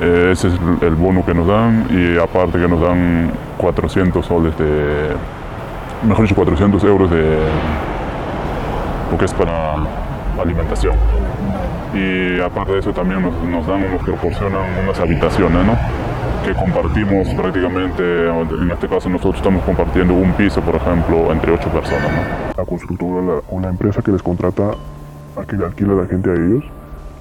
Eh, 0.00 0.30
ese 0.32 0.48
es 0.48 0.54
el 0.82 0.94
bono 0.94 1.24
que 1.24 1.34
nos 1.34 1.46
dan 1.46 1.86
y 1.90 2.18
aparte 2.18 2.58
que 2.58 2.68
nos 2.68 2.80
dan 2.80 3.30
400 3.58 4.24
soles 4.24 4.56
de, 4.56 5.08
mejor 6.02 6.22
dicho, 6.24 6.34
400 6.34 6.82
euros 6.84 7.10
de 7.10 7.38
lo 9.10 9.18
que 9.18 9.24
es 9.24 9.34
para 9.34 9.74
alimentación. 10.40 10.94
Y 11.94 12.40
aparte 12.40 12.72
de 12.72 12.78
eso 12.78 12.92
también 12.92 13.22
nos, 13.22 13.34
nos 13.42 13.66
dan, 13.66 13.90
nos 13.90 14.02
proporcionan 14.02 14.62
unas 14.82 14.98
habitaciones, 14.98 15.66
¿no? 15.66 15.76
Que 16.44 16.54
compartimos 16.54 17.28
prácticamente, 17.34 18.28
en 18.28 18.70
este 18.70 18.88
caso 18.88 19.08
nosotros 19.08 19.36
estamos 19.36 19.62
compartiendo 19.64 20.14
un 20.14 20.32
piso, 20.32 20.60
por 20.60 20.76
ejemplo, 20.76 21.32
entre 21.32 21.52
ocho 21.52 21.68
personas. 21.70 22.10
¿no? 22.10 22.54
La 22.56 22.64
constructora 22.64 23.22
la, 23.22 23.42
o 23.50 23.60
la 23.60 23.68
empresa 23.68 24.02
que 24.02 24.12
les 24.12 24.22
contrata 24.22 24.70
a 25.36 25.44
que 25.44 25.56
le 25.56 25.64
alquila 25.64 25.94
la 25.94 26.06
gente 26.06 26.30
a 26.30 26.34
ellos, 26.34 26.64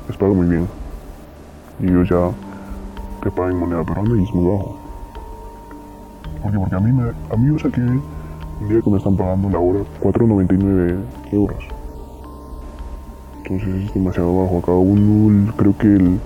les 0.08 0.18
paga 0.18 0.34
muy 0.34 0.48
bien. 0.48 0.68
Y 1.80 1.88
ellos 1.88 2.10
ya 2.10 2.30
te 3.22 3.32
pagan 3.32 3.58
moneda 3.58 3.84
peruana 3.84 4.16
y 4.20 4.24
es 4.24 4.34
muy 4.34 4.46
bajo. 4.46 4.80
Porque, 6.42 6.58
porque 6.58 6.76
a 6.76 6.80
mí, 6.80 6.92
me, 6.92 7.04
a 7.04 7.38
mí 7.38 7.52
yo 7.52 7.60
saqué 7.60 7.82
un 7.82 8.70
día 8.70 8.82
que 8.82 8.90
me 8.90 8.98
están 8.98 9.18
pagando 9.18 9.50
la 9.50 9.60
hora 9.60 9.80
4,99 10.02 10.98
euros. 11.34 11.64
Entonces 13.44 13.86
es 13.86 13.94
demasiado 13.94 14.44
bajo. 14.44 14.62
Cada 14.62 14.78
uno, 14.78 15.54
creo 15.58 15.78
que 15.78 15.88
el, 15.88 16.20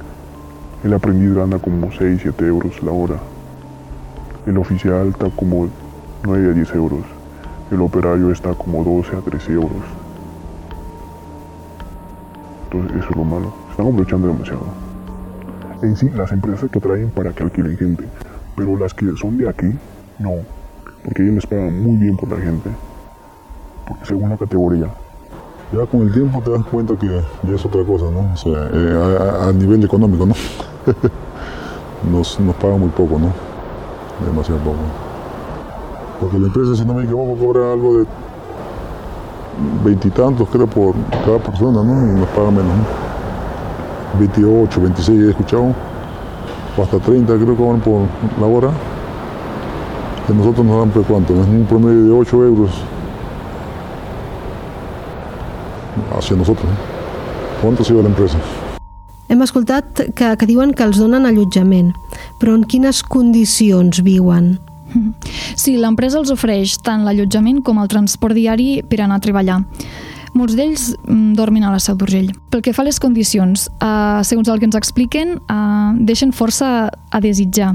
el 0.84 0.94
aprendiz 0.94 1.34
gana 1.34 1.60
como 1.60 1.92
6, 1.92 2.20
7 2.22 2.46
euros 2.46 2.84
la 2.84 2.92
hora. 2.92 3.16
El 4.46 4.58
oficial 4.58 5.08
está 5.08 5.30
como 5.30 5.70
9 6.24 6.50
a 6.50 6.54
10 6.54 6.76
euros. 6.76 7.04
El 7.72 7.82
operario 7.82 8.32
está 8.32 8.54
como 8.54 8.84
12 8.84 9.16
a 9.16 9.22
13 9.22 9.54
euros. 9.54 9.72
Entonces 12.66 12.98
eso 12.98 13.10
es 13.10 13.16
lo 13.16 13.24
malo. 13.24 13.54
Están 13.72 13.88
aprovechando 13.88 14.28
demasiado. 14.28 14.66
En 15.82 15.96
sí, 15.96 16.10
las 16.10 16.32
empresas 16.34 16.70
que 16.70 16.80
traen 16.82 17.10
para 17.12 17.32
que 17.32 17.44
alquilen 17.44 17.78
gente. 17.78 18.04
Pero 18.58 18.78
las 18.78 18.94
que 18.94 19.06
son 19.16 19.38
de 19.38 19.48
aquí, 19.48 19.72
no. 20.20 20.34
Porque 21.04 21.24
ellos 21.24 21.36
les 21.36 21.48
pagan 21.48 21.82
muy 21.82 21.98
bien 21.98 22.18
por 22.18 22.30
la 22.30 22.38
gente. 22.38 22.70
Según 24.04 24.30
la 24.30 24.38
categoría. 24.38 24.88
Ya 25.72 25.86
con 25.86 26.02
el 26.02 26.14
tiempo 26.14 26.42
te 26.42 26.52
das 26.52 26.66
cuenta 26.66 26.96
que 26.98 27.08
ya 27.08 27.56
es 27.56 27.66
otra 27.66 27.84
cosa, 27.84 28.06
¿no? 28.12 28.34
O 28.34 28.38
sea, 28.38 28.70
eh, 28.72 29.48
a 29.48 29.52
nivel 29.54 29.84
económico, 29.84 30.26
¿no? 30.26 30.36
nos, 32.12 32.40
nos 32.40 32.56
paga 32.56 32.78
muy 32.78 32.90
poco, 32.90 33.20
¿no? 33.20 33.32
Demasiado 34.26 34.60
poco. 34.62 34.78
Porque 36.20 36.40
la 36.40 36.48
empresa, 36.48 36.76
si 36.76 36.86
no 36.86 36.94
me 36.94 37.04
equivoco, 37.04 37.36
cobra 37.36 37.74
algo 37.74 37.98
de 37.98 38.06
veintitantos, 39.84 40.48
creo, 40.50 40.68
por 40.68 40.96
cada 41.26 41.40
persona, 41.40 41.84
¿no? 41.84 42.08
Y 42.08 42.20
nos 42.20 42.30
paga 42.30 42.52
menos, 42.52 42.66
¿no? 42.66 43.14
28, 44.20 44.82
26 44.82 45.20
he 45.20 45.30
escuchado, 45.30 45.74
hasta 46.82 47.00
30 47.00 47.34
creo 47.36 47.48
que 47.48 47.56
cobran 47.56 47.82
por 47.82 48.02
la 48.40 48.48
hora. 48.48 48.70
Que 50.28 50.34
nosotros 50.34 50.66
nos 50.66 50.80
dan, 50.80 50.90
pues, 50.90 51.06
¿cuánto? 51.08 51.34
Es 51.34 51.48
un 51.48 51.66
promedio 51.68 52.06
de 52.06 52.12
8 52.12 52.44
euros 52.46 52.72
hacia 56.18 56.38
nosotros. 56.38 56.66
¿no? 56.66 56.94
¿Cuánto 57.62 57.84
ha 57.84 57.86
sido 57.86 58.02
la 58.02 58.10
empresa? 58.10 58.38
Hem 59.34 59.42
escoltat 59.42 59.98
que, 60.14 60.28
que 60.38 60.46
diuen 60.46 60.76
que 60.78 60.86
els 60.86 61.00
donen 61.02 61.26
allotjament, 61.26 61.88
però 62.38 62.54
en 62.54 62.68
quines 62.70 63.00
condicions 63.02 64.04
viuen? 64.06 64.60
Sí, 65.58 65.74
l'empresa 65.82 66.20
els 66.20 66.30
ofereix 66.30 66.76
tant 66.86 67.02
l'allotjament 67.02 67.64
com 67.66 67.80
el 67.82 67.90
transport 67.90 68.38
diari 68.38 68.84
per 68.86 69.00
anar 69.02 69.18
a 69.18 69.24
treballar. 69.24 69.56
Molts 70.38 70.54
d'ells 70.58 70.84
mm, 71.00 71.34
dormin 71.38 71.66
a 71.66 71.72
la 71.74 71.82
Seu 71.82 71.98
d'Urgell. 71.98 72.30
Pel 72.54 72.62
que 72.62 72.76
fa 72.78 72.86
a 72.86 72.88
les 72.92 73.02
condicions, 73.02 73.66
eh, 73.74 74.22
segons 74.22 74.54
el 74.54 74.62
que 74.62 74.70
ens 74.70 74.78
expliquen, 74.78 75.40
eh, 75.42 75.90
deixen 76.06 76.34
força 76.34 76.92
a 76.94 77.24
desitjar. 77.24 77.74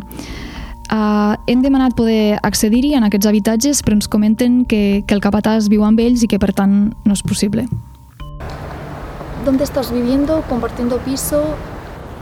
Uh, 0.89 1.35
hem 1.45 1.61
demanat 1.61 1.93
poder 1.93 2.39
accedir-hi 2.41 2.95
en 2.97 3.05
aquests 3.05 3.29
habitatges, 3.29 3.83
però 3.85 3.99
ens 3.99 4.09
comenten 4.09 4.63
que, 4.65 5.03
que 5.05 5.13
el 5.13 5.21
capatàs 5.21 5.69
viu 5.69 5.83
amb 5.85 6.01
ells 6.01 6.23
i 6.25 6.31
que 6.31 6.39
per 6.41 6.55
tant 6.57 6.79
no 7.05 7.13
és 7.19 7.21
possible. 7.21 7.67
¿Dónde 9.49 9.65
estás 9.65 9.91
viviendo? 9.91 10.43
¿Compartiendo 10.47 10.99
piso? 10.99 11.43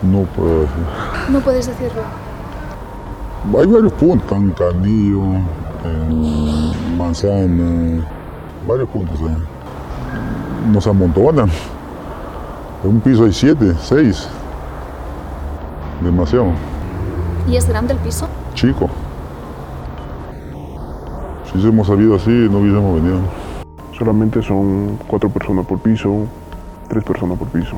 No 0.00 0.20
puedo 0.36 0.60
decir. 0.60 0.84
No 1.28 1.40
puedes 1.40 1.66
decirlo. 1.66 2.02
Hay 3.58 3.66
varios 3.66 3.92
puntos, 3.94 4.30
en 4.30 4.52
Canillo, 4.52 5.24
en 5.84 6.96
Manzana, 6.96 8.06
varios 8.64 8.88
puntos 8.90 9.18
ahí. 9.22 9.36
Nos 10.72 10.86
amontonan. 10.86 11.50
En 12.84 12.90
un 12.90 13.00
piso 13.00 13.24
hay 13.24 13.32
siete, 13.32 13.74
seis. 13.82 14.28
Demasiado. 16.00 16.52
¿Y 17.48 17.56
es 17.56 17.68
grande 17.68 17.94
el 17.94 17.98
piso? 17.98 18.28
Chico. 18.54 18.88
Si 21.46 21.54
hubiésemos 21.54 21.88
sabido 21.88 22.14
así, 22.14 22.30
no 22.30 22.58
hubiésemos 22.58 23.02
venido. 23.02 23.18
Solamente 23.98 24.40
son 24.42 24.96
cuatro 25.08 25.28
personas 25.28 25.66
por 25.66 25.80
piso, 25.80 26.28
tres 26.88 27.04
personas 27.04 27.38
por 27.38 27.48
piso. 27.48 27.76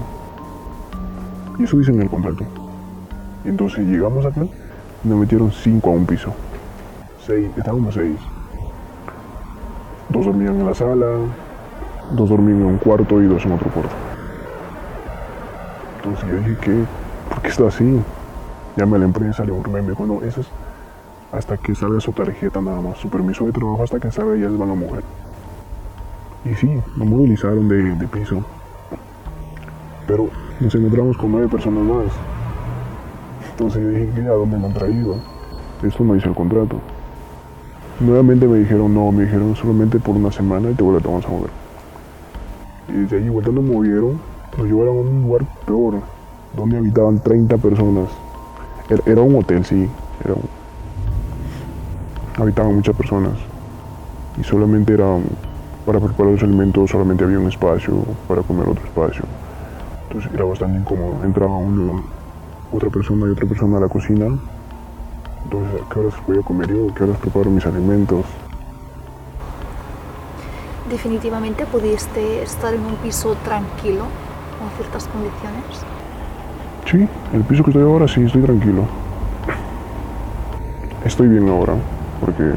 Y 1.59 1.65
eso 1.65 1.77
dice 1.77 1.91
en 1.91 2.03
el 2.03 2.09
contrato. 2.09 2.45
Entonces 3.45 3.87
llegamos 3.87 4.25
acá 4.25 4.43
y 5.05 5.09
nos 5.09 5.19
metieron 5.19 5.51
cinco 5.51 5.91
a 5.91 5.93
un 5.95 6.07
piso. 6.07 6.33
Seis, 7.25 7.49
estábamos 7.57 7.95
seis. 7.95 8.17
Dos 10.09 10.27
dormían 10.27 10.61
en 10.61 10.67
la 10.67 10.75
sala, 10.75 11.07
dos 12.13 12.29
dormían 12.29 12.61
en 12.61 12.67
un 12.67 12.79
cuarto 12.79 13.21
y 13.21 13.27
dos 13.27 13.45
en 13.45 13.53
otro 13.53 13.71
cuarto. 13.71 13.95
Entonces 15.97 16.29
yo 16.31 16.37
dije, 16.39 16.57
¿qué? 16.61 16.85
¿Por 17.29 17.43
qué 17.43 17.49
está 17.49 17.67
así? 17.67 18.01
Llamé 18.77 18.97
a 18.97 18.99
la 19.01 19.05
empresa, 19.07 19.45
le 19.45 19.53
burlé, 19.53 19.83
me 19.83 19.91
dijo, 19.91 20.07
no, 20.07 20.23
eso 20.23 20.41
es 20.41 20.49
hasta 21.33 21.59
que 21.59 21.75
salga 21.75 22.01
su 22.01 22.13
tarjeta 22.13 22.61
nada 22.63 22.81
más, 22.81 22.97
su 22.99 23.11
permiso 23.11 23.45
de 23.45 23.53
trabajo 23.53 23.83
hasta 23.83 24.01
que 24.01 24.11
salga 24.11 24.35
ya 24.37 24.49
les 24.49 24.59
van 24.59 24.71
a 24.71 24.75
mover. 24.75 25.03
Y 26.45 26.55
sí, 26.55 26.81
nos 26.97 27.07
movilizaron 27.07 27.69
de 27.69 28.07
piso. 28.07 28.43
Pero 30.09 30.29
nos 30.59 30.75
encontramos 30.75 31.17
con 31.17 31.31
nueve 31.31 31.47
personas 31.47 31.85
más. 31.85 32.13
Entonces 33.51 33.83
yo 33.83 33.89
dije, 33.91 34.29
¿a 34.29 34.33
dónde 34.33 34.59
me 34.59 34.67
han 34.67 34.75
traído? 34.75 35.17
Esto 35.83 36.03
no 36.03 36.17
hice 36.17 36.29
el 36.29 36.35
contrato. 36.35 36.77
Nuevamente 38.01 38.49
me 38.49 38.59
dijeron, 38.59 38.93
no, 38.95 39.13
me 39.13 39.25
dijeron 39.25 39.55
solamente 39.55 40.01
por 40.01 40.17
una 40.17 40.33
semana 40.33 40.71
y 40.71 40.75
te 40.75 40.83
vuelves 40.83 41.05
vamos 41.05 41.25
a 41.27 41.29
mover. 41.29 41.51
Y 42.89 42.93
desde 42.93 43.19
allí 43.19 43.29
vuelta 43.29 43.53
nos 43.53 43.63
movieron, 43.63 44.19
nos 44.57 44.67
llevaron 44.67 44.97
a 44.97 45.01
un 45.01 45.23
lugar 45.23 45.43
peor, 45.67 46.01
donde 46.57 46.79
habitaban 46.79 47.21
30 47.21 47.59
personas. 47.59 48.09
Era, 48.89 49.03
era 49.07 49.21
un 49.21 49.37
hotel, 49.37 49.65
sí, 49.65 49.89
era 50.25 50.35
habitaban 52.39 52.75
muchas 52.75 52.97
personas. 52.97 53.33
Y 54.41 54.45
solamente 54.45 54.95
era 54.95 55.19
para 55.85 56.01
preparar 56.01 56.33
los 56.33 56.43
alimentos, 56.43 56.91
solamente 56.91 57.25
había 57.25 57.39
un 57.39 57.49
espacio, 57.49 58.05
para 58.27 58.43
comer 58.43 58.69
otro 58.69 58.85
espacio. 58.85 59.25
Entonces 60.09 60.33
era 60.33 60.45
bastante 60.45 60.79
incómodo. 60.79 61.23
Entraba 61.23 61.57
uno, 61.57 62.03
otra 62.73 62.89
persona 62.89 63.27
y 63.27 63.31
otra 63.31 63.47
persona 63.47 63.77
a 63.77 63.81
la 63.81 63.89
cocina. 63.89 64.27
Entonces, 65.45 65.83
¿a 65.83 65.93
qué 65.93 66.01
horas 66.01 66.15
voy 66.27 66.39
a 66.39 66.43
comer 66.43 66.69
yo? 66.69 66.89
¿A 66.89 66.95
qué 66.95 67.05
horas 67.05 67.19
preparo 67.19 67.51
mis 67.51 67.67
alimentos? 67.67 68.25
¿Definitivamente 70.91 71.67
pudiste 71.67 72.43
estar 72.43 72.73
en 72.73 72.81
un 72.81 72.95
piso 72.97 73.37
tranquilo, 73.45 74.05
con 74.59 74.71
ciertas 74.77 75.07
condiciones? 75.09 75.65
Sí, 76.91 77.07
el 77.35 77.43
piso 77.43 77.63
que 77.63 77.71
estoy 77.71 77.83
ahora 77.83 78.09
sí, 78.09 78.23
estoy 78.23 78.41
tranquilo. 78.41 78.85
Estoy 81.05 81.29
bien 81.29 81.47
ahora, 81.51 81.75
porque 82.21 82.55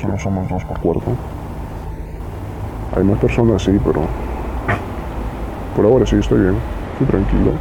solo 0.00 0.18
somos 0.18 0.48
dos 0.48 0.64
por 0.64 0.80
cuarto. 0.80 1.12
Hay 2.96 3.04
más 3.04 3.18
personas, 3.18 3.62
sí, 3.62 3.78
pero 3.84 4.06
por 5.76 5.84
ahora 5.84 6.06
sí 6.06 6.16
estoy 6.16 6.40
bien, 6.40 6.54
estoy 6.94 7.10
tranquilo. 7.12 7.58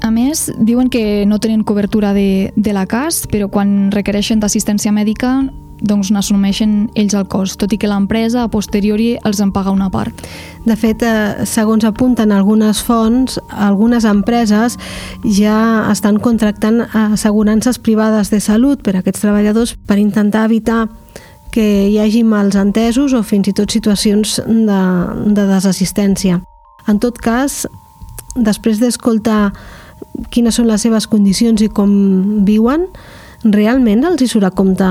A 0.00 0.10
més, 0.10 0.48
diuen 0.56 0.88
que 0.88 1.24
no 1.28 1.38
tenen 1.38 1.64
cobertura 1.64 2.14
de, 2.16 2.52
de 2.56 2.72
la 2.72 2.86
CAS, 2.88 3.26
però 3.28 3.50
quan 3.52 3.90
requereixen 3.92 4.40
d'assistència 4.40 4.92
mèdica 4.96 5.34
doncs 5.80 6.10
n'assumeixen 6.12 6.90
ells 6.98 7.14
el 7.16 7.26
cost, 7.32 7.58
tot 7.60 7.72
i 7.72 7.78
que 7.80 7.88
l'empresa 7.88 8.44
a 8.44 8.50
posteriori 8.52 9.14
els 9.24 9.40
en 9.40 9.52
paga 9.52 9.72
una 9.72 9.90
part. 9.92 10.12
De 10.66 10.76
fet, 10.76 11.02
eh, 11.02 11.46
segons 11.48 11.84
apunten 11.88 12.32
algunes 12.32 12.82
fonts, 12.84 13.38
algunes 13.48 14.04
empreses 14.04 14.76
ja 15.24 15.88
estan 15.90 16.20
contractant 16.20 16.82
assegurances 16.92 17.80
privades 17.80 18.30
de 18.30 18.40
salut 18.40 18.82
per 18.82 18.96
a 18.96 19.00
aquests 19.00 19.24
treballadors 19.24 19.76
per 19.86 19.98
intentar 19.98 20.44
evitar 20.44 20.88
que 21.50 21.88
hi 21.88 21.98
hagi 21.98 22.22
mals 22.22 22.54
entesos 22.54 23.12
o 23.12 23.24
fins 23.26 23.48
i 23.50 23.56
tot 23.56 23.72
situacions 23.72 24.38
de, 24.46 24.82
de 25.34 25.46
desassistència. 25.48 26.40
En 26.88 27.00
tot 27.02 27.18
cas, 27.18 27.66
després 28.46 28.80
d'escoltar 28.80 29.52
quines 30.30 30.56
són 30.56 30.68
les 30.68 30.82
seves 30.82 31.06
condicions 31.10 31.60
i 31.62 31.68
com 31.72 32.44
viuen, 32.46 32.86
realment 33.44 34.04
els 34.04 34.20
hi 34.20 34.28
surt 34.28 34.44
a 34.44 34.52
compte 34.52 34.86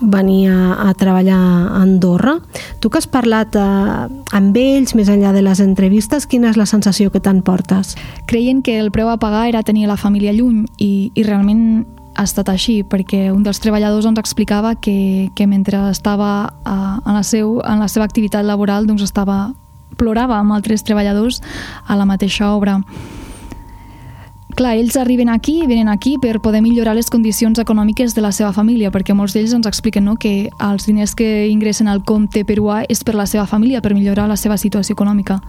venir 0.00 0.48
a, 0.48 0.88
a 0.88 0.94
treballar 0.94 1.36
a 1.36 1.82
Andorra? 1.82 2.38
Tu 2.80 2.88
que 2.88 2.98
has 2.98 3.08
parlat 3.10 3.56
eh, 3.58 4.08
amb 4.36 4.56
ells, 4.56 4.94
més 4.96 5.10
enllà 5.12 5.34
de 5.36 5.42
les 5.44 5.60
entrevistes, 5.60 6.26
quina 6.30 6.50
és 6.50 6.58
la 6.60 6.68
sensació 6.68 7.10
que 7.12 7.20
te'n 7.20 7.42
portes? 7.44 7.96
Creien 8.30 8.62
que 8.62 8.78
el 8.80 8.90
preu 8.94 9.10
a 9.10 9.18
pagar 9.20 9.48
era 9.48 9.64
tenir 9.66 9.88
la 9.90 9.98
família 10.00 10.32
lluny 10.32 10.64
i, 10.78 11.10
i 11.14 11.24
realment 11.26 11.84
ha 12.16 12.24
estat 12.26 12.48
així, 12.50 12.80
perquè 12.82 13.28
un 13.32 13.44
dels 13.46 13.60
treballadors 13.62 14.08
ens 14.08 14.18
explicava 14.20 14.74
que, 14.76 15.30
que 15.36 15.46
mentre 15.46 15.82
estava 15.90 16.30
a, 16.64 16.76
en, 17.04 17.14
la 17.14 17.24
seu, 17.24 17.60
en 17.64 17.80
la 17.80 17.88
seva 17.88 18.06
activitat 18.08 18.46
laboral 18.46 18.88
doncs 18.88 19.04
estava 19.06 19.50
plorava 19.96 20.38
amb 20.38 20.52
altres 20.52 20.84
treballadors 20.86 21.40
a 21.86 21.96
la 21.96 22.06
mateixa 22.08 22.52
obra 22.54 22.80
clar, 24.60 24.76
ells 24.76 24.96
arriben 24.96 25.30
aquí, 25.30 25.66
venen 25.66 25.88
aquí 25.88 26.18
per 26.20 26.40
poder 26.40 26.60
millorar 26.60 26.94
les 26.94 27.08
condicions 27.08 27.58
econòmiques 27.58 28.14
de 28.14 28.20
la 28.20 28.30
seva 28.30 28.52
família, 28.52 28.90
perquè 28.92 29.14
molts 29.16 29.32
d'ells 29.32 29.54
ens 29.56 29.66
expliquen 29.66 30.04
no, 30.04 30.18
que 30.20 30.50
els 30.60 30.84
diners 30.84 31.14
que 31.16 31.48
ingressen 31.48 31.88
al 31.88 32.02
compte 32.04 32.44
peruà 32.44 32.82
és 32.88 33.00
per 33.04 33.14
la 33.16 33.24
seva 33.24 33.46
família, 33.48 33.80
per 33.80 33.94
millorar 33.96 34.28
la 34.28 34.36
seva 34.36 34.58
situació 34.60 34.92
econòmica. 34.98 35.40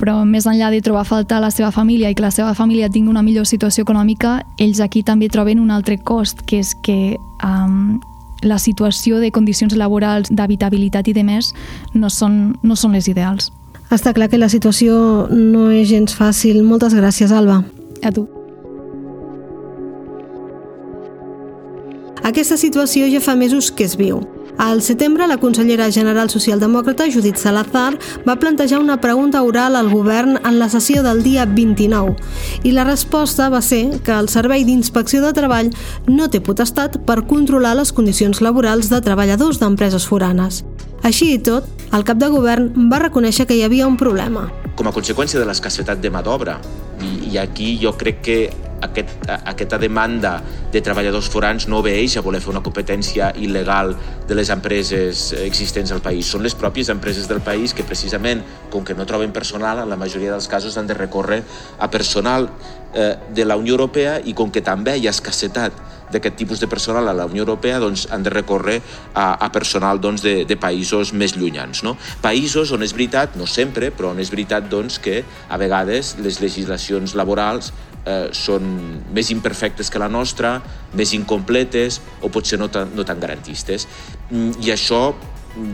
Però 0.00 0.22
més 0.24 0.48
enllà 0.48 0.70
de 0.72 0.80
trobar 0.80 1.04
falta 1.04 1.36
a 1.36 1.44
la 1.44 1.50
seva 1.52 1.70
família 1.70 2.08
i 2.08 2.16
que 2.16 2.24
la 2.24 2.32
seva 2.32 2.54
família 2.56 2.88
tingui 2.88 3.12
una 3.12 3.22
millor 3.22 3.44
situació 3.46 3.84
econòmica, 3.84 4.40
ells 4.58 4.80
aquí 4.80 5.04
també 5.04 5.28
troben 5.28 5.60
un 5.60 5.70
altre 5.70 5.98
cost, 6.00 6.46
que 6.48 6.62
és 6.64 6.72
que 6.74 7.18
um, 7.44 8.00
la 8.42 8.58
situació 8.58 9.20
de 9.22 9.30
condicions 9.30 9.74
laborals, 9.78 10.30
d'habitabilitat 10.30 11.08
i 11.08 11.16
de 11.16 11.24
més 11.24 11.52
no 11.94 12.10
són, 12.10 12.58
no 12.62 12.76
són 12.76 12.92
les 12.98 13.08
ideals. 13.08 13.52
Està 13.92 14.14
clar 14.16 14.30
que 14.32 14.40
la 14.40 14.48
situació 14.48 15.28
no 15.30 15.70
és 15.70 15.88
gens 15.90 16.14
fàcil. 16.16 16.62
Moltes 16.64 16.94
gràcies, 16.96 17.32
Alba. 17.32 17.62
A 18.02 18.12
tu. 18.12 18.26
Aquesta 22.22 22.56
situació 22.56 23.08
ja 23.10 23.20
fa 23.20 23.34
mesos 23.36 23.70
que 23.70 23.84
es 23.84 23.98
viu. 23.98 24.22
Al 24.58 24.82
setembre, 24.82 25.26
la 25.26 25.38
consellera 25.40 25.88
general 25.90 26.28
socialdemòcrata 26.30 27.08
Judit 27.10 27.40
Salazar 27.40 27.96
va 28.26 28.36
plantejar 28.36 28.78
una 28.82 29.00
pregunta 29.00 29.42
oral 29.42 29.76
al 29.76 29.88
govern 29.90 30.38
en 30.44 30.58
la 30.58 30.68
sessió 30.68 31.02
del 31.02 31.22
dia 31.24 31.46
29 31.46 32.14
i 32.62 32.72
la 32.76 32.84
resposta 32.84 33.48
va 33.48 33.62
ser 33.62 34.02
que 34.04 34.12
el 34.12 34.28
Servei 34.28 34.64
d'Inspecció 34.68 35.22
de 35.24 35.32
Treball 35.32 35.72
no 36.06 36.28
té 36.28 36.42
potestat 36.44 37.00
per 37.08 37.24
controlar 37.26 37.74
les 37.80 37.92
condicions 37.92 38.42
laborals 38.44 38.92
de 38.92 39.00
treballadors 39.00 39.58
d'empreses 39.58 40.06
foranes. 40.06 40.62
Així 41.02 41.32
i 41.34 41.38
tot, 41.42 41.66
el 41.92 42.04
cap 42.06 42.20
de 42.20 42.28
govern 42.30 42.70
va 42.92 43.00
reconèixer 43.02 43.48
que 43.48 43.56
hi 43.58 43.64
havia 43.66 43.88
un 43.88 43.96
problema. 43.98 44.46
Com 44.76 44.86
a 44.86 44.94
conseqüència 44.94 45.40
de 45.40 45.48
l'escassetat 45.48 45.98
de 46.00 46.12
mà 46.12 46.22
d'obra, 46.22 46.60
i, 47.02 47.32
i 47.32 47.38
aquí 47.40 47.74
jo 47.82 47.96
crec 47.98 48.22
que 48.22 48.36
aquest, 48.82 49.14
aquesta 49.28 49.78
demanda 49.80 50.36
de 50.72 50.82
treballadors 50.84 51.30
forans 51.32 51.68
no 51.70 51.80
obeeix 51.82 52.16
a 52.16 52.24
voler 52.24 52.42
fer 52.42 52.52
una 52.52 52.62
competència 52.64 53.32
il·legal 53.38 53.94
de 54.28 54.36
les 54.38 54.50
empreses 54.54 55.30
existents 55.42 55.92
al 55.92 56.02
país. 56.04 56.28
Són 56.28 56.44
les 56.44 56.56
pròpies 56.58 56.90
empreses 56.92 57.28
del 57.30 57.42
país 57.44 57.74
que 57.74 57.86
precisament, 57.86 58.42
com 58.70 58.84
que 58.84 58.96
no 58.98 59.06
troben 59.08 59.32
personal, 59.32 59.82
en 59.82 59.90
la 59.90 60.00
majoria 60.00 60.34
dels 60.34 60.50
casos 60.50 60.76
han 60.78 60.90
de 60.90 60.98
recórrer 60.98 61.42
a 61.78 61.90
personal 61.90 62.50
eh, 62.94 63.16
de 63.34 63.44
la 63.44 63.56
Unió 63.56 63.78
Europea 63.78 64.18
i 64.24 64.34
com 64.34 64.50
que 64.52 64.64
també 64.64 64.96
hi 64.98 65.08
ha 65.08 65.16
escassetat 65.16 65.80
d'aquest 66.12 66.36
tipus 66.36 66.60
de 66.60 66.68
personal 66.68 67.08
a 67.08 67.14
la 67.16 67.26
Unió 67.26 67.46
Europea 67.46 67.80
doncs, 67.80 68.04
han 68.12 68.22
de 68.22 68.30
recórrer 68.30 68.78
a, 69.14 69.32
a 69.32 69.48
personal 69.52 70.00
doncs, 70.00 70.22
de, 70.22 70.42
de 70.48 70.58
països 70.60 71.14
més 71.16 71.36
llunyans. 71.38 71.82
No? 71.86 71.96
Països 72.22 72.72
on 72.76 72.84
és 72.84 72.92
veritat, 72.92 73.38
no 73.40 73.48
sempre, 73.48 73.90
però 73.90 74.12
on 74.12 74.20
és 74.20 74.30
veritat 74.32 74.68
doncs, 74.70 75.00
que 75.02 75.22
a 75.48 75.60
vegades 75.60 76.16
les 76.20 76.42
legislacions 76.44 77.16
laborals 77.18 77.72
eh, 78.04 78.28
són 78.34 78.66
més 79.14 79.30
imperfectes 79.34 79.90
que 79.90 80.00
la 80.02 80.10
nostra, 80.10 80.56
més 80.98 81.12
incompletes 81.16 82.00
o 82.22 82.30
potser 82.32 82.58
no 82.60 82.68
tan, 82.72 82.92
no 82.96 83.06
tan 83.08 83.20
garantistes. 83.22 83.86
Mm, 84.30 84.58
I 84.64 84.74
això 84.74 85.04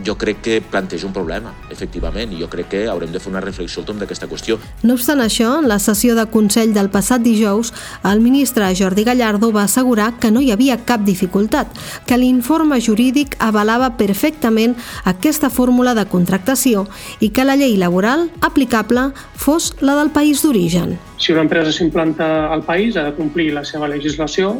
jo 0.05 0.17
crec 0.17 0.41
que 0.41 0.61
planteja 0.61 1.07
un 1.07 1.13
problema, 1.13 1.53
efectivament, 1.71 2.33
i 2.33 2.39
jo 2.41 2.49
crec 2.51 2.69
que 2.73 2.81
haurem 2.91 3.11
de 3.13 3.19
fer 3.19 3.31
una 3.31 3.41
reflexió 3.43 3.81
al 3.81 3.87
torn 3.87 3.99
d'aquesta 4.01 4.27
qüestió. 4.27 4.59
No 4.83 4.95
obstant 4.97 5.21
això, 5.23 5.55
en 5.59 5.69
la 5.71 5.79
sessió 5.79 6.15
de 6.17 6.25
Consell 6.31 6.73
del 6.75 6.91
passat 6.91 7.23
dijous, 7.23 7.73
el 8.03 8.21
ministre 8.23 8.67
Jordi 8.75 9.05
Gallardo 9.07 9.51
va 9.55 9.63
assegurar 9.63 10.13
que 10.19 10.31
no 10.31 10.41
hi 10.41 10.51
havia 10.51 10.79
cap 10.85 11.05
dificultat, 11.07 11.71
que 12.05 12.17
l'informe 12.17 12.79
jurídic 12.81 13.37
avalava 13.39 13.95
perfectament 13.97 14.75
aquesta 15.05 15.49
fórmula 15.49 15.95
de 15.95 16.05
contractació 16.09 16.87
i 17.19 17.29
que 17.29 17.45
la 17.45 17.55
llei 17.59 17.77
laboral 17.77 18.29
aplicable 18.41 19.09
fos 19.35 19.73
la 19.81 19.95
del 19.99 20.11
país 20.11 20.43
d'origen. 20.43 20.97
Si 21.19 21.33
una 21.33 21.43
empresa 21.43 21.71
s'implanta 21.71 22.47
al 22.53 22.63
país, 22.63 22.95
ha 22.95 23.03
de 23.03 23.15
complir 23.15 23.51
la 23.53 23.65
seva 23.67 23.87
legislació, 23.91 24.59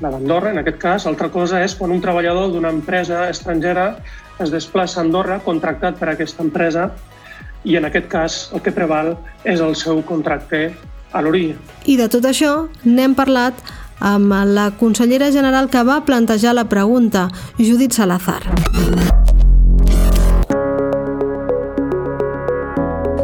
la 0.00 0.10
d'Andorra, 0.12 0.52
en 0.52 0.60
aquest 0.60 0.78
cas. 0.82 1.06
Altra 1.06 1.30
cosa 1.32 1.62
és 1.64 1.74
quan 1.78 1.92
un 1.94 2.02
treballador 2.04 2.52
d'una 2.52 2.72
empresa 2.74 3.26
estrangera 3.30 3.96
es 4.42 4.52
desplaça 4.52 5.00
a 5.00 5.04
Andorra 5.04 5.40
contractat 5.44 5.98
per 6.00 6.10
aquesta 6.12 6.44
empresa 6.44 6.90
i 7.64 7.76
en 7.78 7.88
aquest 7.88 8.08
cas 8.12 8.36
el 8.54 8.62
que 8.62 8.74
preval 8.74 9.16
és 9.44 9.60
el 9.60 9.74
seu 9.78 10.02
contracte 10.06 10.68
a 11.12 11.22
l'origen. 11.22 11.58
I 11.86 11.96
de 11.96 12.08
tot 12.12 12.26
això 12.28 12.68
n'hem 12.84 13.16
parlat 13.16 13.58
amb 14.00 14.34
la 14.52 14.70
consellera 14.76 15.30
general 15.32 15.70
que 15.72 15.82
va 15.82 16.02
plantejar 16.04 16.52
la 16.54 16.66
pregunta, 16.68 17.28
Judit 17.56 17.96
Salazar. 17.96 18.42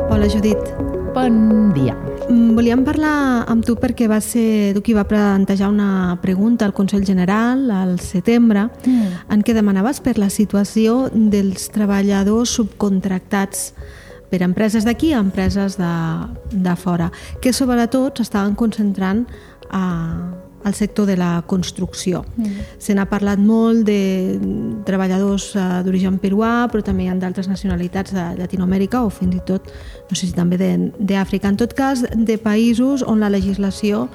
Hola, 0.08 0.28
Judit. 0.28 0.72
Bon 1.12 1.72
dia. 1.76 2.11
Volíem 2.52 2.82
parlar 2.84 3.46
amb 3.48 3.64
tu 3.64 3.78
perquè 3.80 4.04
va 4.10 4.18
ser 4.20 4.74
tu 4.76 4.82
qui 4.84 4.92
va 4.92 5.06
plantejar 5.08 5.70
una 5.72 6.18
pregunta 6.20 6.66
al 6.66 6.74
Consell 6.76 7.04
General 7.06 7.70
al 7.72 7.94
setembre 8.02 8.66
mm. 8.68 9.32
en 9.32 9.44
què 9.46 9.54
demanaves 9.56 10.02
per 10.04 10.18
la 10.20 10.28
situació 10.28 11.08
dels 11.12 11.70
treballadors 11.72 12.52
subcontractats 12.58 13.70
per 14.28 14.42
empreses 14.44 14.84
d'aquí 14.84 15.12
a 15.12 15.22
empreses 15.24 15.78
de, 15.80 15.94
de 16.52 16.76
fora, 16.76 17.08
que 17.40 17.54
sobretot 17.56 18.20
s'estaven 18.20 18.54
concentrant 18.56 19.24
a, 19.70 19.82
al 20.64 20.74
sector 20.74 21.06
de 21.06 21.16
la 21.16 21.42
construcció. 21.46 22.24
Mm. 22.36 22.66
Se 22.78 22.94
n'ha 22.94 23.06
parlat 23.10 23.40
molt 23.42 23.86
de 23.88 24.38
treballadors 24.86 25.52
eh, 25.56 25.66
d'origen 25.86 26.18
peruà, 26.22 26.68
però 26.72 26.84
també 26.86 27.06
hi 27.06 27.10
ha 27.12 27.16
d'altres 27.18 27.48
nacionalitats 27.50 28.14
de 28.14 28.28
Llatinoamèrica 28.38 29.02
o 29.02 29.10
fins 29.10 29.36
i 29.38 29.42
tot, 29.46 29.72
no 30.10 30.18
sé 30.18 30.28
si 30.28 30.36
també 30.36 30.58
d'Àfrica. 30.58 31.50
En 31.50 31.58
tot 31.60 31.74
cas, 31.74 32.04
de 32.14 32.38
països 32.38 33.02
on 33.02 33.22
la 33.22 33.32
legislació 33.32 34.06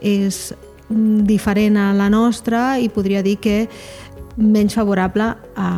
és 0.00 0.54
diferent 0.88 1.76
a 1.76 1.92
la 1.96 2.08
nostra 2.12 2.76
i 2.78 2.88
podria 2.88 3.22
dir 3.26 3.40
que 3.42 3.64
menys 4.36 4.76
favorable 4.76 5.32
a, 5.56 5.70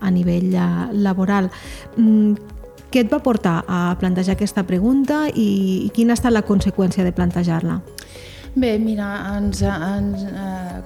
a 0.00 0.10
nivell 0.10 0.54
eh, 0.54 0.88
laboral. 0.92 1.48
Mm, 1.96 2.50
què 2.92 3.06
et 3.06 3.12
va 3.12 3.22
portar 3.24 3.62
a 3.64 3.94
plantejar 3.96 4.34
aquesta 4.36 4.66
pregunta 4.68 5.24
i, 5.30 5.86
i 5.86 5.90
quina 5.96 6.12
ha 6.12 6.18
estat 6.18 6.34
la 6.34 6.44
conseqüència 6.44 7.06
de 7.06 7.14
plantejar-la? 7.16 7.78
Bé, 8.54 8.78
mira, 8.78 9.06
ens, 9.32 9.62
ens, 9.64 10.26
eh, 10.28 10.80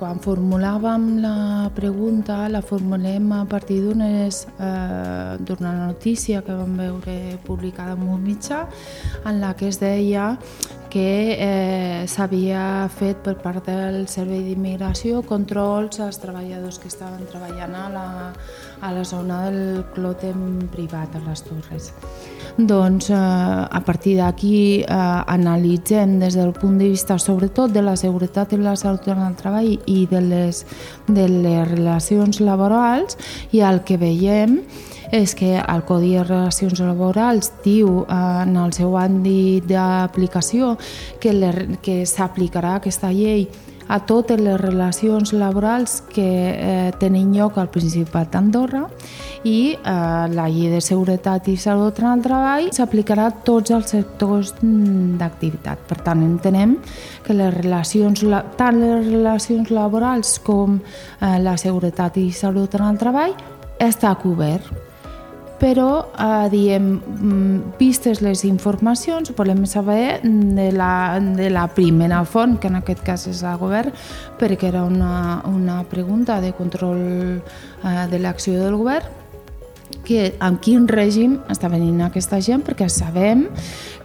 quan 0.00 0.16
formulàvem 0.24 1.18
la 1.20 1.68
pregunta, 1.76 2.46
la 2.48 2.62
formulem 2.64 3.26
a 3.36 3.42
partir 3.44 3.82
eh, 3.92 5.36
d'una 5.44 5.72
notícia 5.86 6.40
que 6.40 6.56
vam 6.56 6.78
veure 6.78 7.36
publicada 7.44 7.92
en 7.92 8.08
un 8.08 8.24
mitjà 8.24 8.62
en 9.26 9.38
la 9.38 9.52
que 9.52 9.68
es 9.68 9.78
deia 9.80 10.38
que 10.88 11.36
eh, 11.36 12.06
s'havia 12.08 12.88
fet 12.88 13.20
per 13.22 13.36
part 13.44 13.68
del 13.68 14.08
Servei 14.08 14.40
d'Immigració 14.48 15.20
controls 15.20 16.00
als 16.00 16.24
treballadors 16.24 16.80
que 16.80 16.88
estaven 16.88 17.28
treballant 17.28 17.76
a 17.76 17.88
la, 17.92 18.08
a 18.80 18.92
la 18.96 19.04
zona 19.04 19.44
del 19.50 19.84
clòtem 19.92 20.70
privat, 20.72 21.20
a 21.20 21.28
les 21.28 21.44
Torres. 21.44 21.92
Doncs 22.66 23.10
eh, 23.10 23.16
a 23.16 23.80
partir 23.86 24.16
d'aquí 24.18 24.82
eh, 24.82 24.84
analitzem 25.26 26.18
des 26.20 26.34
del 26.36 26.52
punt 26.52 26.78
de 26.78 26.90
vista 26.90 27.16
sobretot 27.18 27.72
de 27.72 27.82
la 27.82 27.96
seguretat 27.96 28.52
i 28.52 28.58
la 28.60 28.76
salut 28.76 29.06
en 29.08 29.22
el 29.24 29.36
treball 29.38 29.70
i 29.86 30.06
de 30.10 30.20
les, 30.20 30.64
de 31.06 31.28
les 31.28 31.68
relacions 31.70 32.40
laborals 32.40 33.16
i 33.52 33.62
el 33.64 33.80
que 33.86 33.96
veiem 34.00 34.58
és 35.10 35.34
que 35.34 35.56
el 35.58 35.82
Codi 35.88 36.12
de 36.14 36.22
Relacions 36.22 36.78
Laborals 36.84 37.50
diu 37.64 38.04
eh, 38.04 38.20
en 38.44 38.56
el 38.60 38.74
seu 38.76 38.94
àmbit 38.98 39.66
d'aplicació 39.70 40.76
que, 41.22 41.34
que 41.82 42.02
s'aplicarà 42.06 42.76
aquesta 42.78 43.10
llei 43.14 43.48
a 43.90 43.98
totes 44.06 44.38
les 44.40 44.58
relacions 44.60 45.32
laborals 45.34 46.00
que 46.14 46.26
eh, 46.54 46.90
tenen 47.00 47.32
lloc 47.34 47.58
al 47.58 47.70
Principat 47.74 48.30
d'Andorra 48.32 48.84
i 49.42 49.72
eh, 49.74 49.94
la 50.30 50.46
llei 50.46 50.70
de 50.70 50.80
seguretat 50.84 51.48
i 51.50 51.56
salut 51.58 51.98
en 51.98 52.10
el 52.12 52.22
treball 52.22 52.68
s'aplicarà 52.76 53.26
a 53.30 53.34
tots 53.46 53.74
els 53.74 53.90
sectors 53.90 54.52
mm, 54.60 55.16
d'activitat. 55.18 55.82
Per 55.90 55.98
tant, 56.06 56.22
entenem 56.22 56.76
que 57.26 57.34
les 57.34 57.50
relacions, 57.56 58.22
tant 58.60 58.78
les 58.78 59.08
relacions 59.08 59.72
laborals 59.74 60.36
com 60.46 60.78
eh, 60.78 61.38
la 61.42 61.56
seguretat 61.58 62.20
i 62.22 62.30
salut 62.30 62.78
en 62.78 62.86
el 62.92 63.02
treball 63.02 63.34
està 63.80 64.14
cobert 64.22 64.89
però 65.60 66.08
eh, 66.16 66.48
diem, 66.50 66.88
mm, 66.96 67.76
vistes 67.78 68.22
les 68.24 68.46
informacions, 68.48 69.34
volem 69.36 69.66
saber 69.68 70.20
de 70.24 70.70
la, 70.72 71.20
de 71.20 71.50
la 71.52 71.66
primera 71.76 72.24
font, 72.24 72.56
que 72.58 72.72
en 72.72 72.80
aquest 72.80 73.04
cas 73.04 73.28
és 73.28 73.44
el 73.44 73.60
govern, 73.60 73.92
perquè 74.40 74.70
era 74.72 74.86
una, 74.88 75.42
una 75.46 75.82
pregunta 75.84 76.40
de 76.40 76.54
control 76.56 77.00
eh, 77.04 78.06
de 78.10 78.22
l'acció 78.24 78.56
del 78.56 78.80
govern, 78.80 79.19
que 80.04 80.34
amb 80.40 80.60
quin 80.62 80.88
règim 80.88 81.38
està 81.52 81.70
venint 81.72 82.00
aquesta 82.04 82.40
gent, 82.44 82.64
perquè 82.66 82.88
sabem 82.90 83.46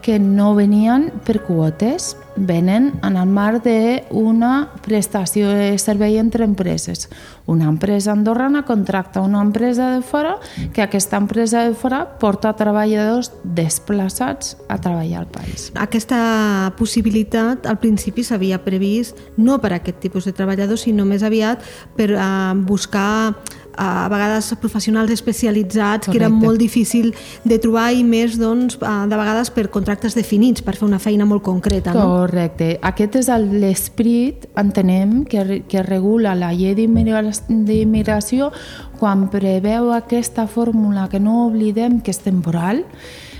que 0.06 0.20
no 0.22 0.54
venien 0.54 1.10
per 1.26 1.40
quotes, 1.42 2.14
venen 2.36 2.92
en 3.02 3.16
el 3.18 3.30
marc 3.32 3.64
d'una 3.66 4.68
prestació 4.86 5.50
de 5.50 5.80
servei 5.82 6.20
entre 6.20 6.46
empreses. 6.46 7.08
Una 7.50 7.66
empresa 7.72 8.12
andorrana 8.12 8.66
contracta 8.66 9.22
una 9.22 9.42
empresa 9.42 9.96
de 9.96 10.02
fora 10.02 10.36
que 10.74 10.84
aquesta 10.84 11.18
empresa 11.18 11.64
de 11.64 11.74
fora 11.74 12.04
porta 12.20 12.54
treballadors 12.54 13.32
desplaçats 13.44 14.58
a 14.68 14.78
treballar 14.78 15.24
al 15.24 15.28
país. 15.32 15.72
Aquesta 15.74 16.74
possibilitat 16.78 17.66
al 17.66 17.80
principi 17.82 18.22
s'havia 18.24 18.62
previst 18.62 19.18
no 19.38 19.58
per 19.62 19.74
a 19.74 19.80
aquest 19.80 20.04
tipus 20.04 20.30
de 20.30 20.36
treballadors, 20.38 20.86
sinó 20.86 21.06
més 21.06 21.24
aviat 21.24 21.64
per 21.98 22.12
uh, 22.14 22.54
buscar 22.68 23.34
a 23.78 24.08
vegades 24.12 24.54
professionals 24.62 25.12
especialitzats 25.12 26.08
Correcte. 26.08 26.12
que 26.12 26.18
era 26.24 26.30
molt 26.30 26.60
difícil 26.60 27.14
de 27.44 27.60
trobar 27.60 27.92
i 27.94 28.04
més 28.04 28.40
doncs, 28.40 28.80
de 28.80 29.16
vegades 29.16 29.52
per 29.52 29.68
contractes 29.74 30.16
definits 30.16 30.64
per 30.66 30.76
fer 30.76 30.88
una 30.88 31.00
feina 31.00 31.26
molt 31.26 31.44
concreta. 31.44 31.94
No? 31.94 32.08
Correcte. 32.22 32.76
Aquest 32.82 33.20
és 33.22 33.30
l'esperit, 33.52 34.48
entenem, 34.56 35.24
que, 35.30 35.64
que 35.70 35.84
regula 35.84 36.36
la 36.36 36.54
llei 36.54 36.76
d'immigració 36.76 38.52
quan 39.00 39.28
preveu 39.30 39.92
aquesta 39.94 40.48
fórmula 40.48 41.10
que 41.12 41.20
no 41.20 41.46
oblidem 41.48 42.00
que 42.02 42.14
és 42.14 42.22
temporal, 42.24 42.86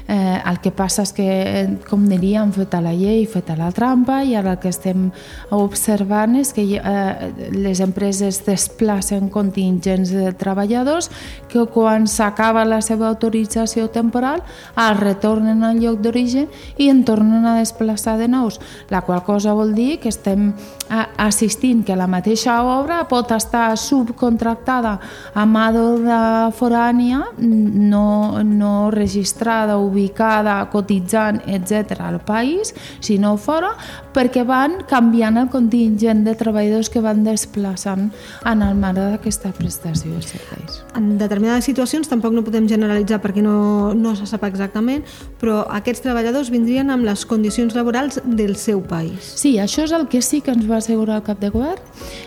Eh, 0.08 0.42
el 0.46 0.60
que 0.62 0.70
passa 0.70 1.02
és 1.02 1.12
que, 1.18 1.26
eh, 1.26 1.78
com 1.90 2.04
diríem, 2.06 2.52
feta 2.54 2.78
la 2.82 2.94
llei, 2.94 3.26
feta 3.26 3.56
la 3.58 3.72
trampa, 3.74 4.20
i 4.24 4.36
ara 4.38 4.52
el 4.54 4.60
que 4.62 4.70
estem 4.70 5.08
observant 5.50 6.36
és 6.38 6.54
que 6.54 6.62
eh, 6.78 7.32
les 7.52 7.82
empreses 7.82 8.44
desplacen 8.46 9.30
contingents 9.34 10.12
de 10.14 10.32
treballadors 10.38 11.10
que 11.50 11.66
quan 11.74 12.06
s'acaba 12.06 12.66
la 12.66 12.82
seva 12.86 13.10
autorització 13.10 13.88
temporal 13.90 14.44
el 14.78 14.98
retornen 15.00 15.64
al 15.64 15.82
lloc 15.82 15.98
d'origen 16.04 16.50
i 16.78 16.90
en 16.90 17.04
tornen 17.04 17.46
a 17.46 17.58
desplaçar 17.58 18.20
de 18.20 18.28
nous, 18.28 18.60
la 18.90 19.02
qual 19.02 19.24
cosa 19.24 19.54
vol 19.58 19.74
dir 19.74 20.00
que 20.00 20.10
estem 20.10 20.54
assistint 20.90 21.84
que 21.86 21.96
la 21.98 22.08
mateixa 22.08 22.60
obra 22.64 23.02
pot 23.10 23.32
estar 23.36 23.76
subcontractada 23.80 24.96
a 25.34 25.46
mà 25.50 25.68
d'obra 25.74 26.20
forània 26.56 27.24
no, 27.40 28.44
no 28.44 28.74
registrada 28.94 29.78
ubicada, 29.82 30.60
cotitzant, 30.72 31.42
etc. 31.48 32.00
al 32.06 32.20
país, 32.22 32.74
sinó 33.00 33.36
fora, 33.38 33.74
perquè 34.16 34.46
van 34.48 34.80
canviant 34.88 35.38
el 35.42 35.50
contingent 35.52 36.24
de 36.26 36.36
treballadors 36.40 36.90
que 36.90 37.04
van 37.04 37.24
desplaçant 37.26 38.08
en 38.46 38.64
el 38.64 38.78
marc 38.80 38.96
d'aquesta 38.96 39.52
prestació 39.58 40.14
de 40.14 40.24
serveis. 40.24 40.80
En 40.96 41.18
determinades 41.20 41.68
situacions 41.68 42.08
tampoc 42.08 42.36
no 42.36 42.46
podem 42.46 42.70
generalitzar 42.72 43.20
perquè 43.24 43.44
no, 43.44 43.94
no 43.98 44.16
se 44.16 44.28
sap 44.30 44.46
exactament, 44.48 45.04
però 45.42 45.64
aquests 45.76 46.06
treballadors 46.06 46.52
vindrien 46.54 46.94
amb 46.94 47.08
les 47.08 47.26
condicions 47.28 47.76
laborals 47.76 48.22
del 48.24 48.56
seu 48.56 48.82
país. 48.86 49.34
Sí, 49.36 49.58
això 49.60 49.84
és 49.84 49.96
el 49.96 50.08
que 50.12 50.22
sí 50.24 50.40
que 50.46 50.54
ens 50.56 50.68
va 50.70 50.75
assegurar 50.78 51.18
el 51.18 51.24
cap 51.24 51.40
de 51.40 51.50
govern, 51.50 51.82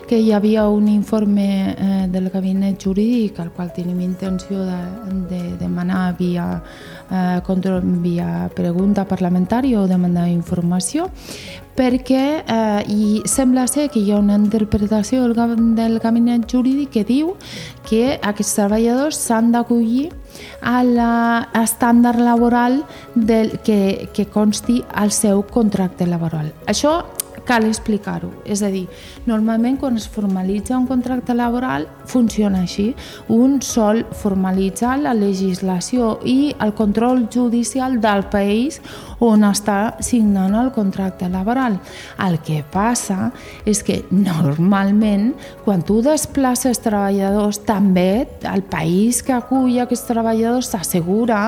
que 0.09 0.19
hi 0.19 0.33
havia 0.33 0.69
un 0.69 0.89
informe 0.89 1.75
eh, 1.77 2.07
del 2.09 2.31
gabinet 2.31 2.83
jurídic 2.83 3.41
al 3.41 3.53
qual 3.53 3.73
tenim 3.77 4.01
intenció 4.01 4.65
de, 4.65 4.81
de 5.31 5.43
demanar 5.61 6.17
via 6.19 6.63
eh, 7.11 7.41
control 7.47 7.83
via 8.03 8.49
pregunta 8.55 9.05
parlamentària 9.09 9.81
o 9.81 9.87
demanda 9.87 10.25
d'informació 10.25 11.11
perquè 11.79 12.25
eh, 12.43 12.83
i 12.91 13.23
sembla 13.29 13.69
ser 13.71 13.87
que 13.93 14.01
hi 14.03 14.11
ha 14.11 14.19
una 14.19 14.39
interpretació 14.41 15.29
del, 15.29 15.75
del 15.79 15.99
gabinet 16.03 16.49
jurídic 16.51 16.91
que 16.97 17.05
diu 17.07 17.35
que 17.89 18.19
aquests 18.19 18.57
treballadors 18.59 19.21
s'han 19.29 19.53
d'acollir 19.55 20.09
a 20.61 20.83
l'estàndard 20.83 22.21
laboral 22.23 22.83
del, 23.15 23.59
que, 23.65 24.09
que 24.15 24.27
consti 24.27 24.83
al 24.91 25.15
seu 25.15 25.45
contracte 25.47 26.07
laboral. 26.07 26.51
Això 26.67 26.99
cal 27.49 27.65
explicar-ho. 27.65 28.31
És 28.45 28.63
a 28.63 28.71
dir, 28.73 28.85
normalment 29.27 29.79
quan 29.81 29.97
es 29.97 30.09
formalitza 30.09 30.77
un 30.77 30.87
contracte 30.87 31.35
laboral 31.35 31.89
funciona 32.09 32.63
així. 32.67 32.93
Un 33.33 33.61
sol 33.65 34.05
formalitzar 34.21 34.99
la 35.01 35.15
legislació 35.17 36.19
i 36.25 36.55
el 36.61 36.75
control 36.77 37.27
judicial 37.33 37.99
del 38.05 38.27
país 38.33 38.83
on 39.25 39.43
està 39.49 39.97
signant 40.05 40.55
el 40.59 40.71
contracte 40.75 41.29
laboral. 41.31 41.79
El 42.23 42.39
que 42.45 42.61
passa 42.73 43.31
és 43.69 43.83
que 43.87 44.01
normalment 44.11 45.33
quan 45.65 45.83
tu 45.87 46.01
desplaces 46.05 46.83
treballadors 46.85 47.63
també 47.67 48.29
el 48.49 48.63
país 48.69 49.23
que 49.27 49.35
acull 49.35 49.79
aquests 49.83 50.07
treballadors 50.11 50.71
s'assegura 50.73 51.41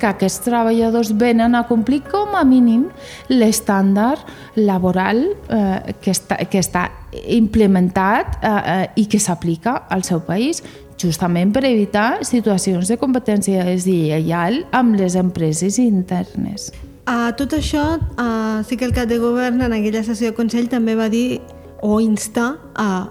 que 0.00 0.10
aquests 0.10 0.44
treballadors 0.46 1.14
venen 1.16 1.56
a 1.56 1.64
complir 1.68 2.02
com 2.10 2.36
a 2.36 2.44
mínim 2.44 2.88
l'estàndard 3.32 4.26
laboral 4.56 5.35
eh, 5.48 5.94
que, 6.00 6.12
està, 6.12 6.38
que 6.50 6.60
està 6.62 6.88
implementat 7.32 8.38
eh, 8.42 8.50
eh, 8.50 8.88
i 9.02 9.06
que 9.10 9.20
s'aplica 9.22 9.82
al 9.90 10.04
seu 10.06 10.22
país 10.26 10.62
justament 11.00 11.52
per 11.52 11.64
evitar 11.68 12.24
situacions 12.24 12.88
de 12.88 12.96
competència 13.00 13.64
deslleial 13.68 14.62
amb 14.76 14.96
les 14.96 15.16
empreses 15.20 15.78
internes. 15.82 16.70
A 17.06 17.30
tot 17.38 17.52
això, 17.54 17.84
uh, 18.18 18.64
sí 18.66 18.74
que 18.76 18.86
el 18.88 18.94
cap 18.96 19.06
de 19.06 19.20
govern 19.22 19.60
en 19.62 19.76
aquella 19.76 20.02
sessió 20.02 20.32
de 20.32 20.34
Consell 20.34 20.66
també 20.72 20.96
va 20.98 21.06
dir 21.12 21.38
o 21.84 22.00
instar 22.00 22.56
a 22.74 23.06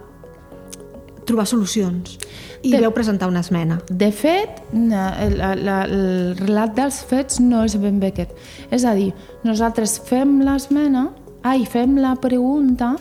trobar 1.26 1.46
solucions 1.48 2.18
i 2.66 2.74
de, 2.74 2.82
veu 2.82 2.92
presentar 2.94 3.30
una 3.30 3.42
esmena. 3.46 3.78
De 3.90 4.10
fet, 4.12 4.62
el, 4.74 5.38
el, 5.40 5.70
el 5.70 5.96
relat 6.42 6.74
dels 6.78 7.00
fets 7.08 7.40
no 7.40 7.64
és 7.66 7.78
ben 7.82 8.02
bé 8.02 8.12
aquest. 8.12 8.34
És 8.74 8.86
a 8.86 8.96
dir, 8.98 9.12
nosaltres 9.46 10.00
fem 10.10 10.40
l'esmena 10.46 11.08
ai, 11.46 11.66
fem 11.70 12.00
la 12.02 12.16
pregunta 12.18 12.96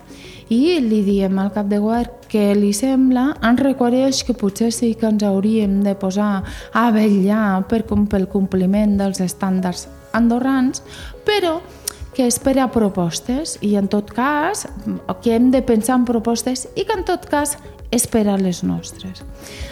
i 0.53 0.77
li 0.85 1.01
diem 1.07 1.39
al 1.41 1.51
cap 1.55 1.71
de 1.71 1.81
govern 1.81 2.29
que 2.29 2.51
li 2.59 2.73
sembla, 2.77 3.31
ens 3.47 3.63
reconeix 3.63 4.25
que 4.27 4.37
potser 4.37 4.71
sí 4.75 4.93
que 4.99 5.09
ens 5.09 5.25
hauríem 5.25 5.81
de 5.87 5.95
posar 5.97 6.43
a 6.75 6.85
vetllar 6.93 7.63
per, 7.71 7.85
pel 7.87 8.29
compliment 8.29 8.99
dels 9.01 9.23
estàndards 9.25 9.87
andorrans, 10.13 10.83
però 11.25 11.61
que 12.15 12.29
espera 12.31 12.69
propostes 12.71 13.57
i 13.65 13.75
en 13.81 13.89
tot 13.91 14.13
cas 14.15 14.69
que 15.23 15.35
hem 15.35 15.51
de 15.51 15.65
pensar 15.67 15.97
en 15.99 16.05
propostes 16.07 16.69
i 16.77 16.85
que 16.85 16.95
en 16.95 17.07
tot 17.09 17.25
cas 17.31 17.57
espera 17.95 18.37
les 18.39 18.63
nostres. 18.65 19.23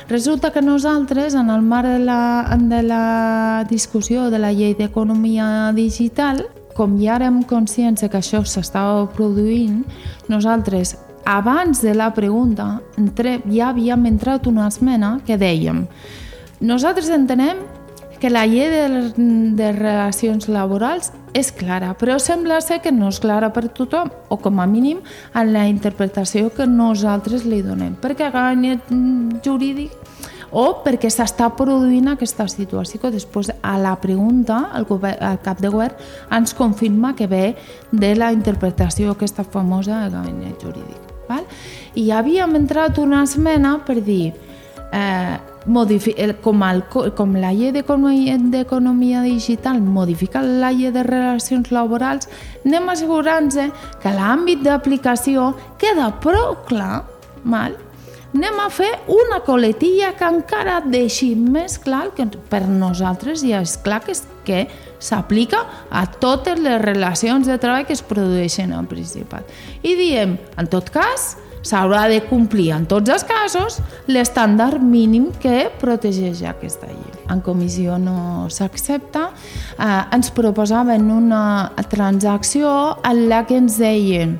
Resulta 0.09 0.53
que 0.53 0.63
nosaltres, 0.63 1.35
en 1.35 1.51
el 1.51 1.63
marc 1.63 1.89
de 1.89 1.99
la, 1.99 2.57
de 2.59 2.83
la 2.83 3.67
discussió 3.71 4.31
de 4.31 4.39
la 4.39 4.53
llei 4.53 4.75
d'economia 4.79 5.73
digital, 5.75 6.47
com 6.77 6.99
ja 7.01 7.17
érem 7.21 7.43
conscients 7.49 8.05
que 8.05 8.19
això 8.19 8.43
s'estava 8.45 9.07
produint, 9.13 9.83
nosaltres, 10.29 10.97
abans 11.25 11.81
de 11.85 11.95
la 11.95 12.11
pregunta, 12.15 12.81
entre, 12.99 13.39
ja 13.53 13.71
havíem 13.71 14.09
entrat 14.11 14.49
una 14.51 14.67
esmena 14.67 15.19
que 15.27 15.39
dèiem 15.39 15.87
nosaltres 16.63 17.11
entenem 17.11 17.59
que 18.21 18.31
la 18.31 18.47
llei 18.47 18.69
de, 18.71 19.13
de 19.59 19.73
relacions 19.75 20.47
laborals 20.47 21.11
és 21.35 21.51
clara, 21.51 21.91
però 21.99 22.21
sembla 22.23 22.61
ser 22.63 22.79
que 22.85 22.93
no 22.95 23.09
és 23.11 23.19
clara 23.19 23.49
per 23.51 23.65
tothom, 23.75 24.13
o 24.31 24.39
com 24.39 24.61
a 24.63 24.67
mínim 24.71 25.01
en 25.35 25.51
la 25.53 25.67
interpretació 25.67 26.53
que 26.55 26.69
nosaltres 26.71 27.43
li 27.49 27.65
donem, 27.67 27.97
perquè 27.99 28.29
a 28.29 28.35
gabinet 28.35 28.93
jurídic 29.43 29.91
o 30.53 30.65
perquè 30.85 31.09
s'està 31.11 31.49
produint 31.57 32.11
aquesta 32.13 32.47
situació 32.49 33.01
que 33.01 33.13
després 33.15 33.51
a 33.65 33.77
la 33.81 33.95
pregunta 34.01 34.69
el, 34.77 34.85
govern, 34.89 35.19
el 35.25 35.41
cap 35.45 35.61
de 35.65 35.71
govern 35.73 35.97
ens 36.31 36.53
confirma 36.55 37.15
que 37.17 37.27
ve 37.27 37.45
de 37.91 38.13
la 38.17 38.33
interpretació 38.33 39.13
aquesta 39.13 39.45
famosa 39.45 40.03
del 40.03 40.13
gabinet 40.19 40.61
jurídic. 40.63 41.09
Val? 41.29 41.47
I 41.97 42.11
havíem 42.13 42.57
entrat 42.59 42.99
una 43.01 43.23
esmena 43.25 43.79
per 43.87 44.01
dir 44.05 44.35
eh, 44.93 45.39
com, 46.43 46.63
el, 46.67 46.83
com 47.17 47.37
la 47.39 47.53
llei 47.55 47.73
d'economia 47.73 49.23
digital 49.23 49.81
modifica 49.81 50.43
la 50.43 50.73
llei 50.73 50.91
de 50.93 51.05
relacions 51.07 51.71
laborals, 51.73 52.29
anem 52.67 52.91
assegurant-nos 52.93 53.73
que 54.03 54.13
l'àmbit 54.13 54.63
d'aplicació 54.67 55.53
queda 55.79 56.11
prou 56.21 56.59
clar, 56.69 57.05
mal? 57.45 57.79
Anem 58.35 58.61
a 58.61 58.69
fer 58.73 58.91
una 59.13 59.41
coletilla 59.45 60.13
que 60.17 60.29
encara 60.29 60.81
deixi 60.85 61.35
més 61.37 61.77
clar 61.83 62.09
que 62.17 62.27
per 62.51 62.65
nosaltres 62.69 63.45
ja 63.45 63.61
és 63.61 63.77
clar 63.85 64.01
que, 64.07 64.17
que 64.47 64.65
s'aplica 65.03 65.63
a 65.91 66.07
totes 66.07 66.61
les 66.63 66.81
relacions 66.81 67.47
de 67.49 67.59
treball 67.61 67.87
que 67.87 67.97
es 67.97 68.03
produeixen 68.03 68.73
al 68.73 68.89
Principat. 68.89 69.49
I 69.83 69.97
diem, 69.99 70.37
en 70.57 70.71
tot 70.73 70.89
cas, 70.95 71.35
s'haurà 71.63 72.07
de 72.11 72.21
complir 72.27 72.71
en 72.75 72.89
tots 72.91 73.11
els 73.13 73.25
casos 73.27 73.79
l'estàndard 74.11 74.83
mínim 74.83 75.31
que 75.43 75.69
protegeix 75.81 76.43
aquesta 76.49 76.89
llei. 76.91 77.19
En 77.31 77.41
comissió 77.45 77.99
no 78.03 78.49
s'accepta. 78.51 79.29
Eh, 79.79 80.03
ens 80.17 80.33
proposaven 80.35 81.11
una 81.11 81.73
transacció 81.91 82.97
en 83.07 83.29
la 83.31 83.45
que 83.47 83.61
ens 83.61 83.79
deien 83.79 84.39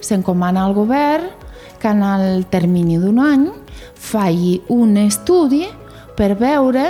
s'encomana 0.00 0.66
al 0.66 0.74
govern 0.74 1.45
que 1.80 1.92
en 1.92 2.02
el 2.02 2.46
termini 2.52 2.98
d'un 3.02 3.20
any 3.22 3.46
faci 3.94 4.60
un 4.74 4.96
estudi 5.00 5.64
per 6.16 6.34
veure 6.38 6.86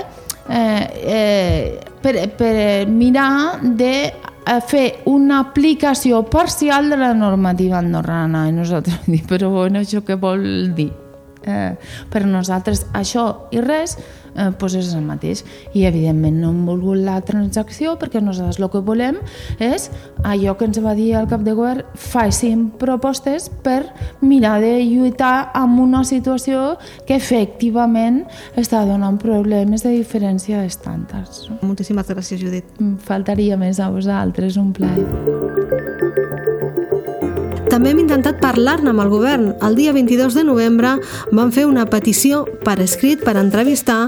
eh, 0.48 0.86
eh, 1.02 1.80
per, 2.02 2.14
per 2.38 2.86
mirar 2.88 3.60
de 3.62 4.12
a 4.46 4.60
fer 4.62 5.02
una 5.10 5.40
aplicació 5.42 6.22
parcial 6.30 6.90
de 6.90 6.96
la 7.00 7.10
normativa 7.14 7.80
andorrana. 7.80 8.46
I 8.48 8.54
nosaltres 8.54 9.08
dir, 9.10 9.24
però 9.26 9.50
bueno, 9.50 9.82
això 9.82 10.04
què 10.06 10.14
vol 10.20 10.46
dir? 10.76 10.92
Eh, 11.46 11.74
per 12.10 12.24
nosaltres 12.26 12.86
això 12.96 13.26
i 13.54 13.60
res 13.62 13.96
eh, 14.36 14.50
pues 14.58 14.74
és 14.74 14.92
el 14.94 15.04
mateix. 15.06 15.42
I 15.74 15.86
evidentment 15.88 16.40
no 16.40 16.50
hem 16.52 16.64
volgut 16.68 17.00
la 17.06 17.20
transacció 17.26 17.96
perquè 18.00 18.20
nosaltres 18.22 18.60
el 18.60 18.70
que 18.72 18.82
volem 18.84 19.18
és 19.62 19.88
allò 20.26 20.56
que 20.58 20.68
ens 20.68 20.80
va 20.84 20.96
dir 20.98 21.12
el 21.20 21.28
cap 21.30 21.44
de 21.46 21.54
govern, 21.56 21.84
facin 21.94 22.68
propostes 22.80 23.48
per 23.64 23.82
mirar 24.20 24.58
de 24.64 24.74
lluitar 24.84 25.50
amb 25.54 25.80
una 25.80 26.04
situació 26.04 26.76
que 27.06 27.16
efectivament 27.16 28.24
està 28.56 28.84
donant 28.88 29.18
problemes 29.22 29.86
de 29.86 29.94
diferència 29.96 30.62
d'estàndards. 30.62 31.46
Moltíssimes 31.62 32.10
gràcies, 32.10 32.40
Judit. 32.42 32.76
Faltaria 33.06 33.56
més 33.60 33.80
a 33.80 33.90
vosaltres, 33.92 34.58
un 34.60 34.72
plaer. 34.76 35.06
També 37.76 37.90
hem 37.92 37.98
intentat 38.00 38.38
parlar-ne 38.40 38.88
amb 38.88 39.02
el 39.02 39.10
govern. 39.12 39.50
El 39.66 39.74
dia 39.76 39.92
22 39.92 40.32
de 40.32 40.46
novembre 40.48 40.94
van 41.36 41.50
fer 41.52 41.66
una 41.68 41.82
petició 41.92 42.46
per 42.64 42.78
escrit 42.80 43.20
per 43.20 43.34
entrevistar 43.36 43.98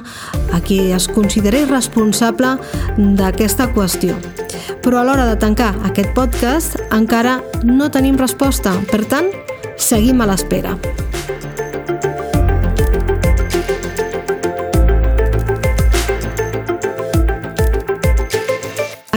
a 0.57 0.61
qui 0.65 0.79
es 0.97 1.05
considerés 1.13 1.69
responsable 1.69 2.55
d'aquesta 2.97 3.69
qüestió. 3.77 4.17
Però 4.81 5.03
a 5.03 5.05
l'hora 5.05 5.29
de 5.29 5.37
tancar 5.37 5.75
aquest 5.91 6.17
podcast 6.17 6.81
encara 6.89 7.43
no 7.61 7.91
tenim 7.93 8.17
resposta. 8.17 8.73
Per 8.89 9.03
tant, 9.05 9.29
seguim 9.77 10.25
a 10.25 10.31
l'espera. 10.33 10.79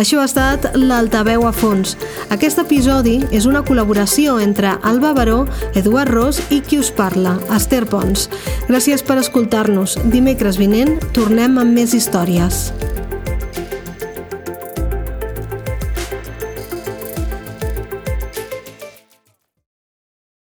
Això 0.02 0.18
ha 0.18 0.26
estat 0.26 0.64
l'Altaveu 0.82 1.44
a 1.46 1.52
fons. 1.54 1.94
Aquest 2.34 2.58
episodi 2.64 3.20
és 3.38 3.46
una 3.46 3.62
col·laboració 3.68 4.40
entre 4.42 4.72
Alba 4.82 5.12
Baró, 5.14 5.44
Eduard 5.78 6.10
Ros 6.10 6.40
i 6.50 6.62
qui 6.66 6.80
us 6.82 6.90
parla, 6.90 7.36
Esther 7.54 7.84
Pons. 7.92 8.26
Gràcies 8.72 9.06
per 9.06 9.20
escoltar-nos. 9.22 10.00
Dimecres 10.10 10.58
vinent 10.58 10.98
tornem 11.14 11.62
amb 11.62 11.78
més 11.78 11.94
històries. 11.94 12.72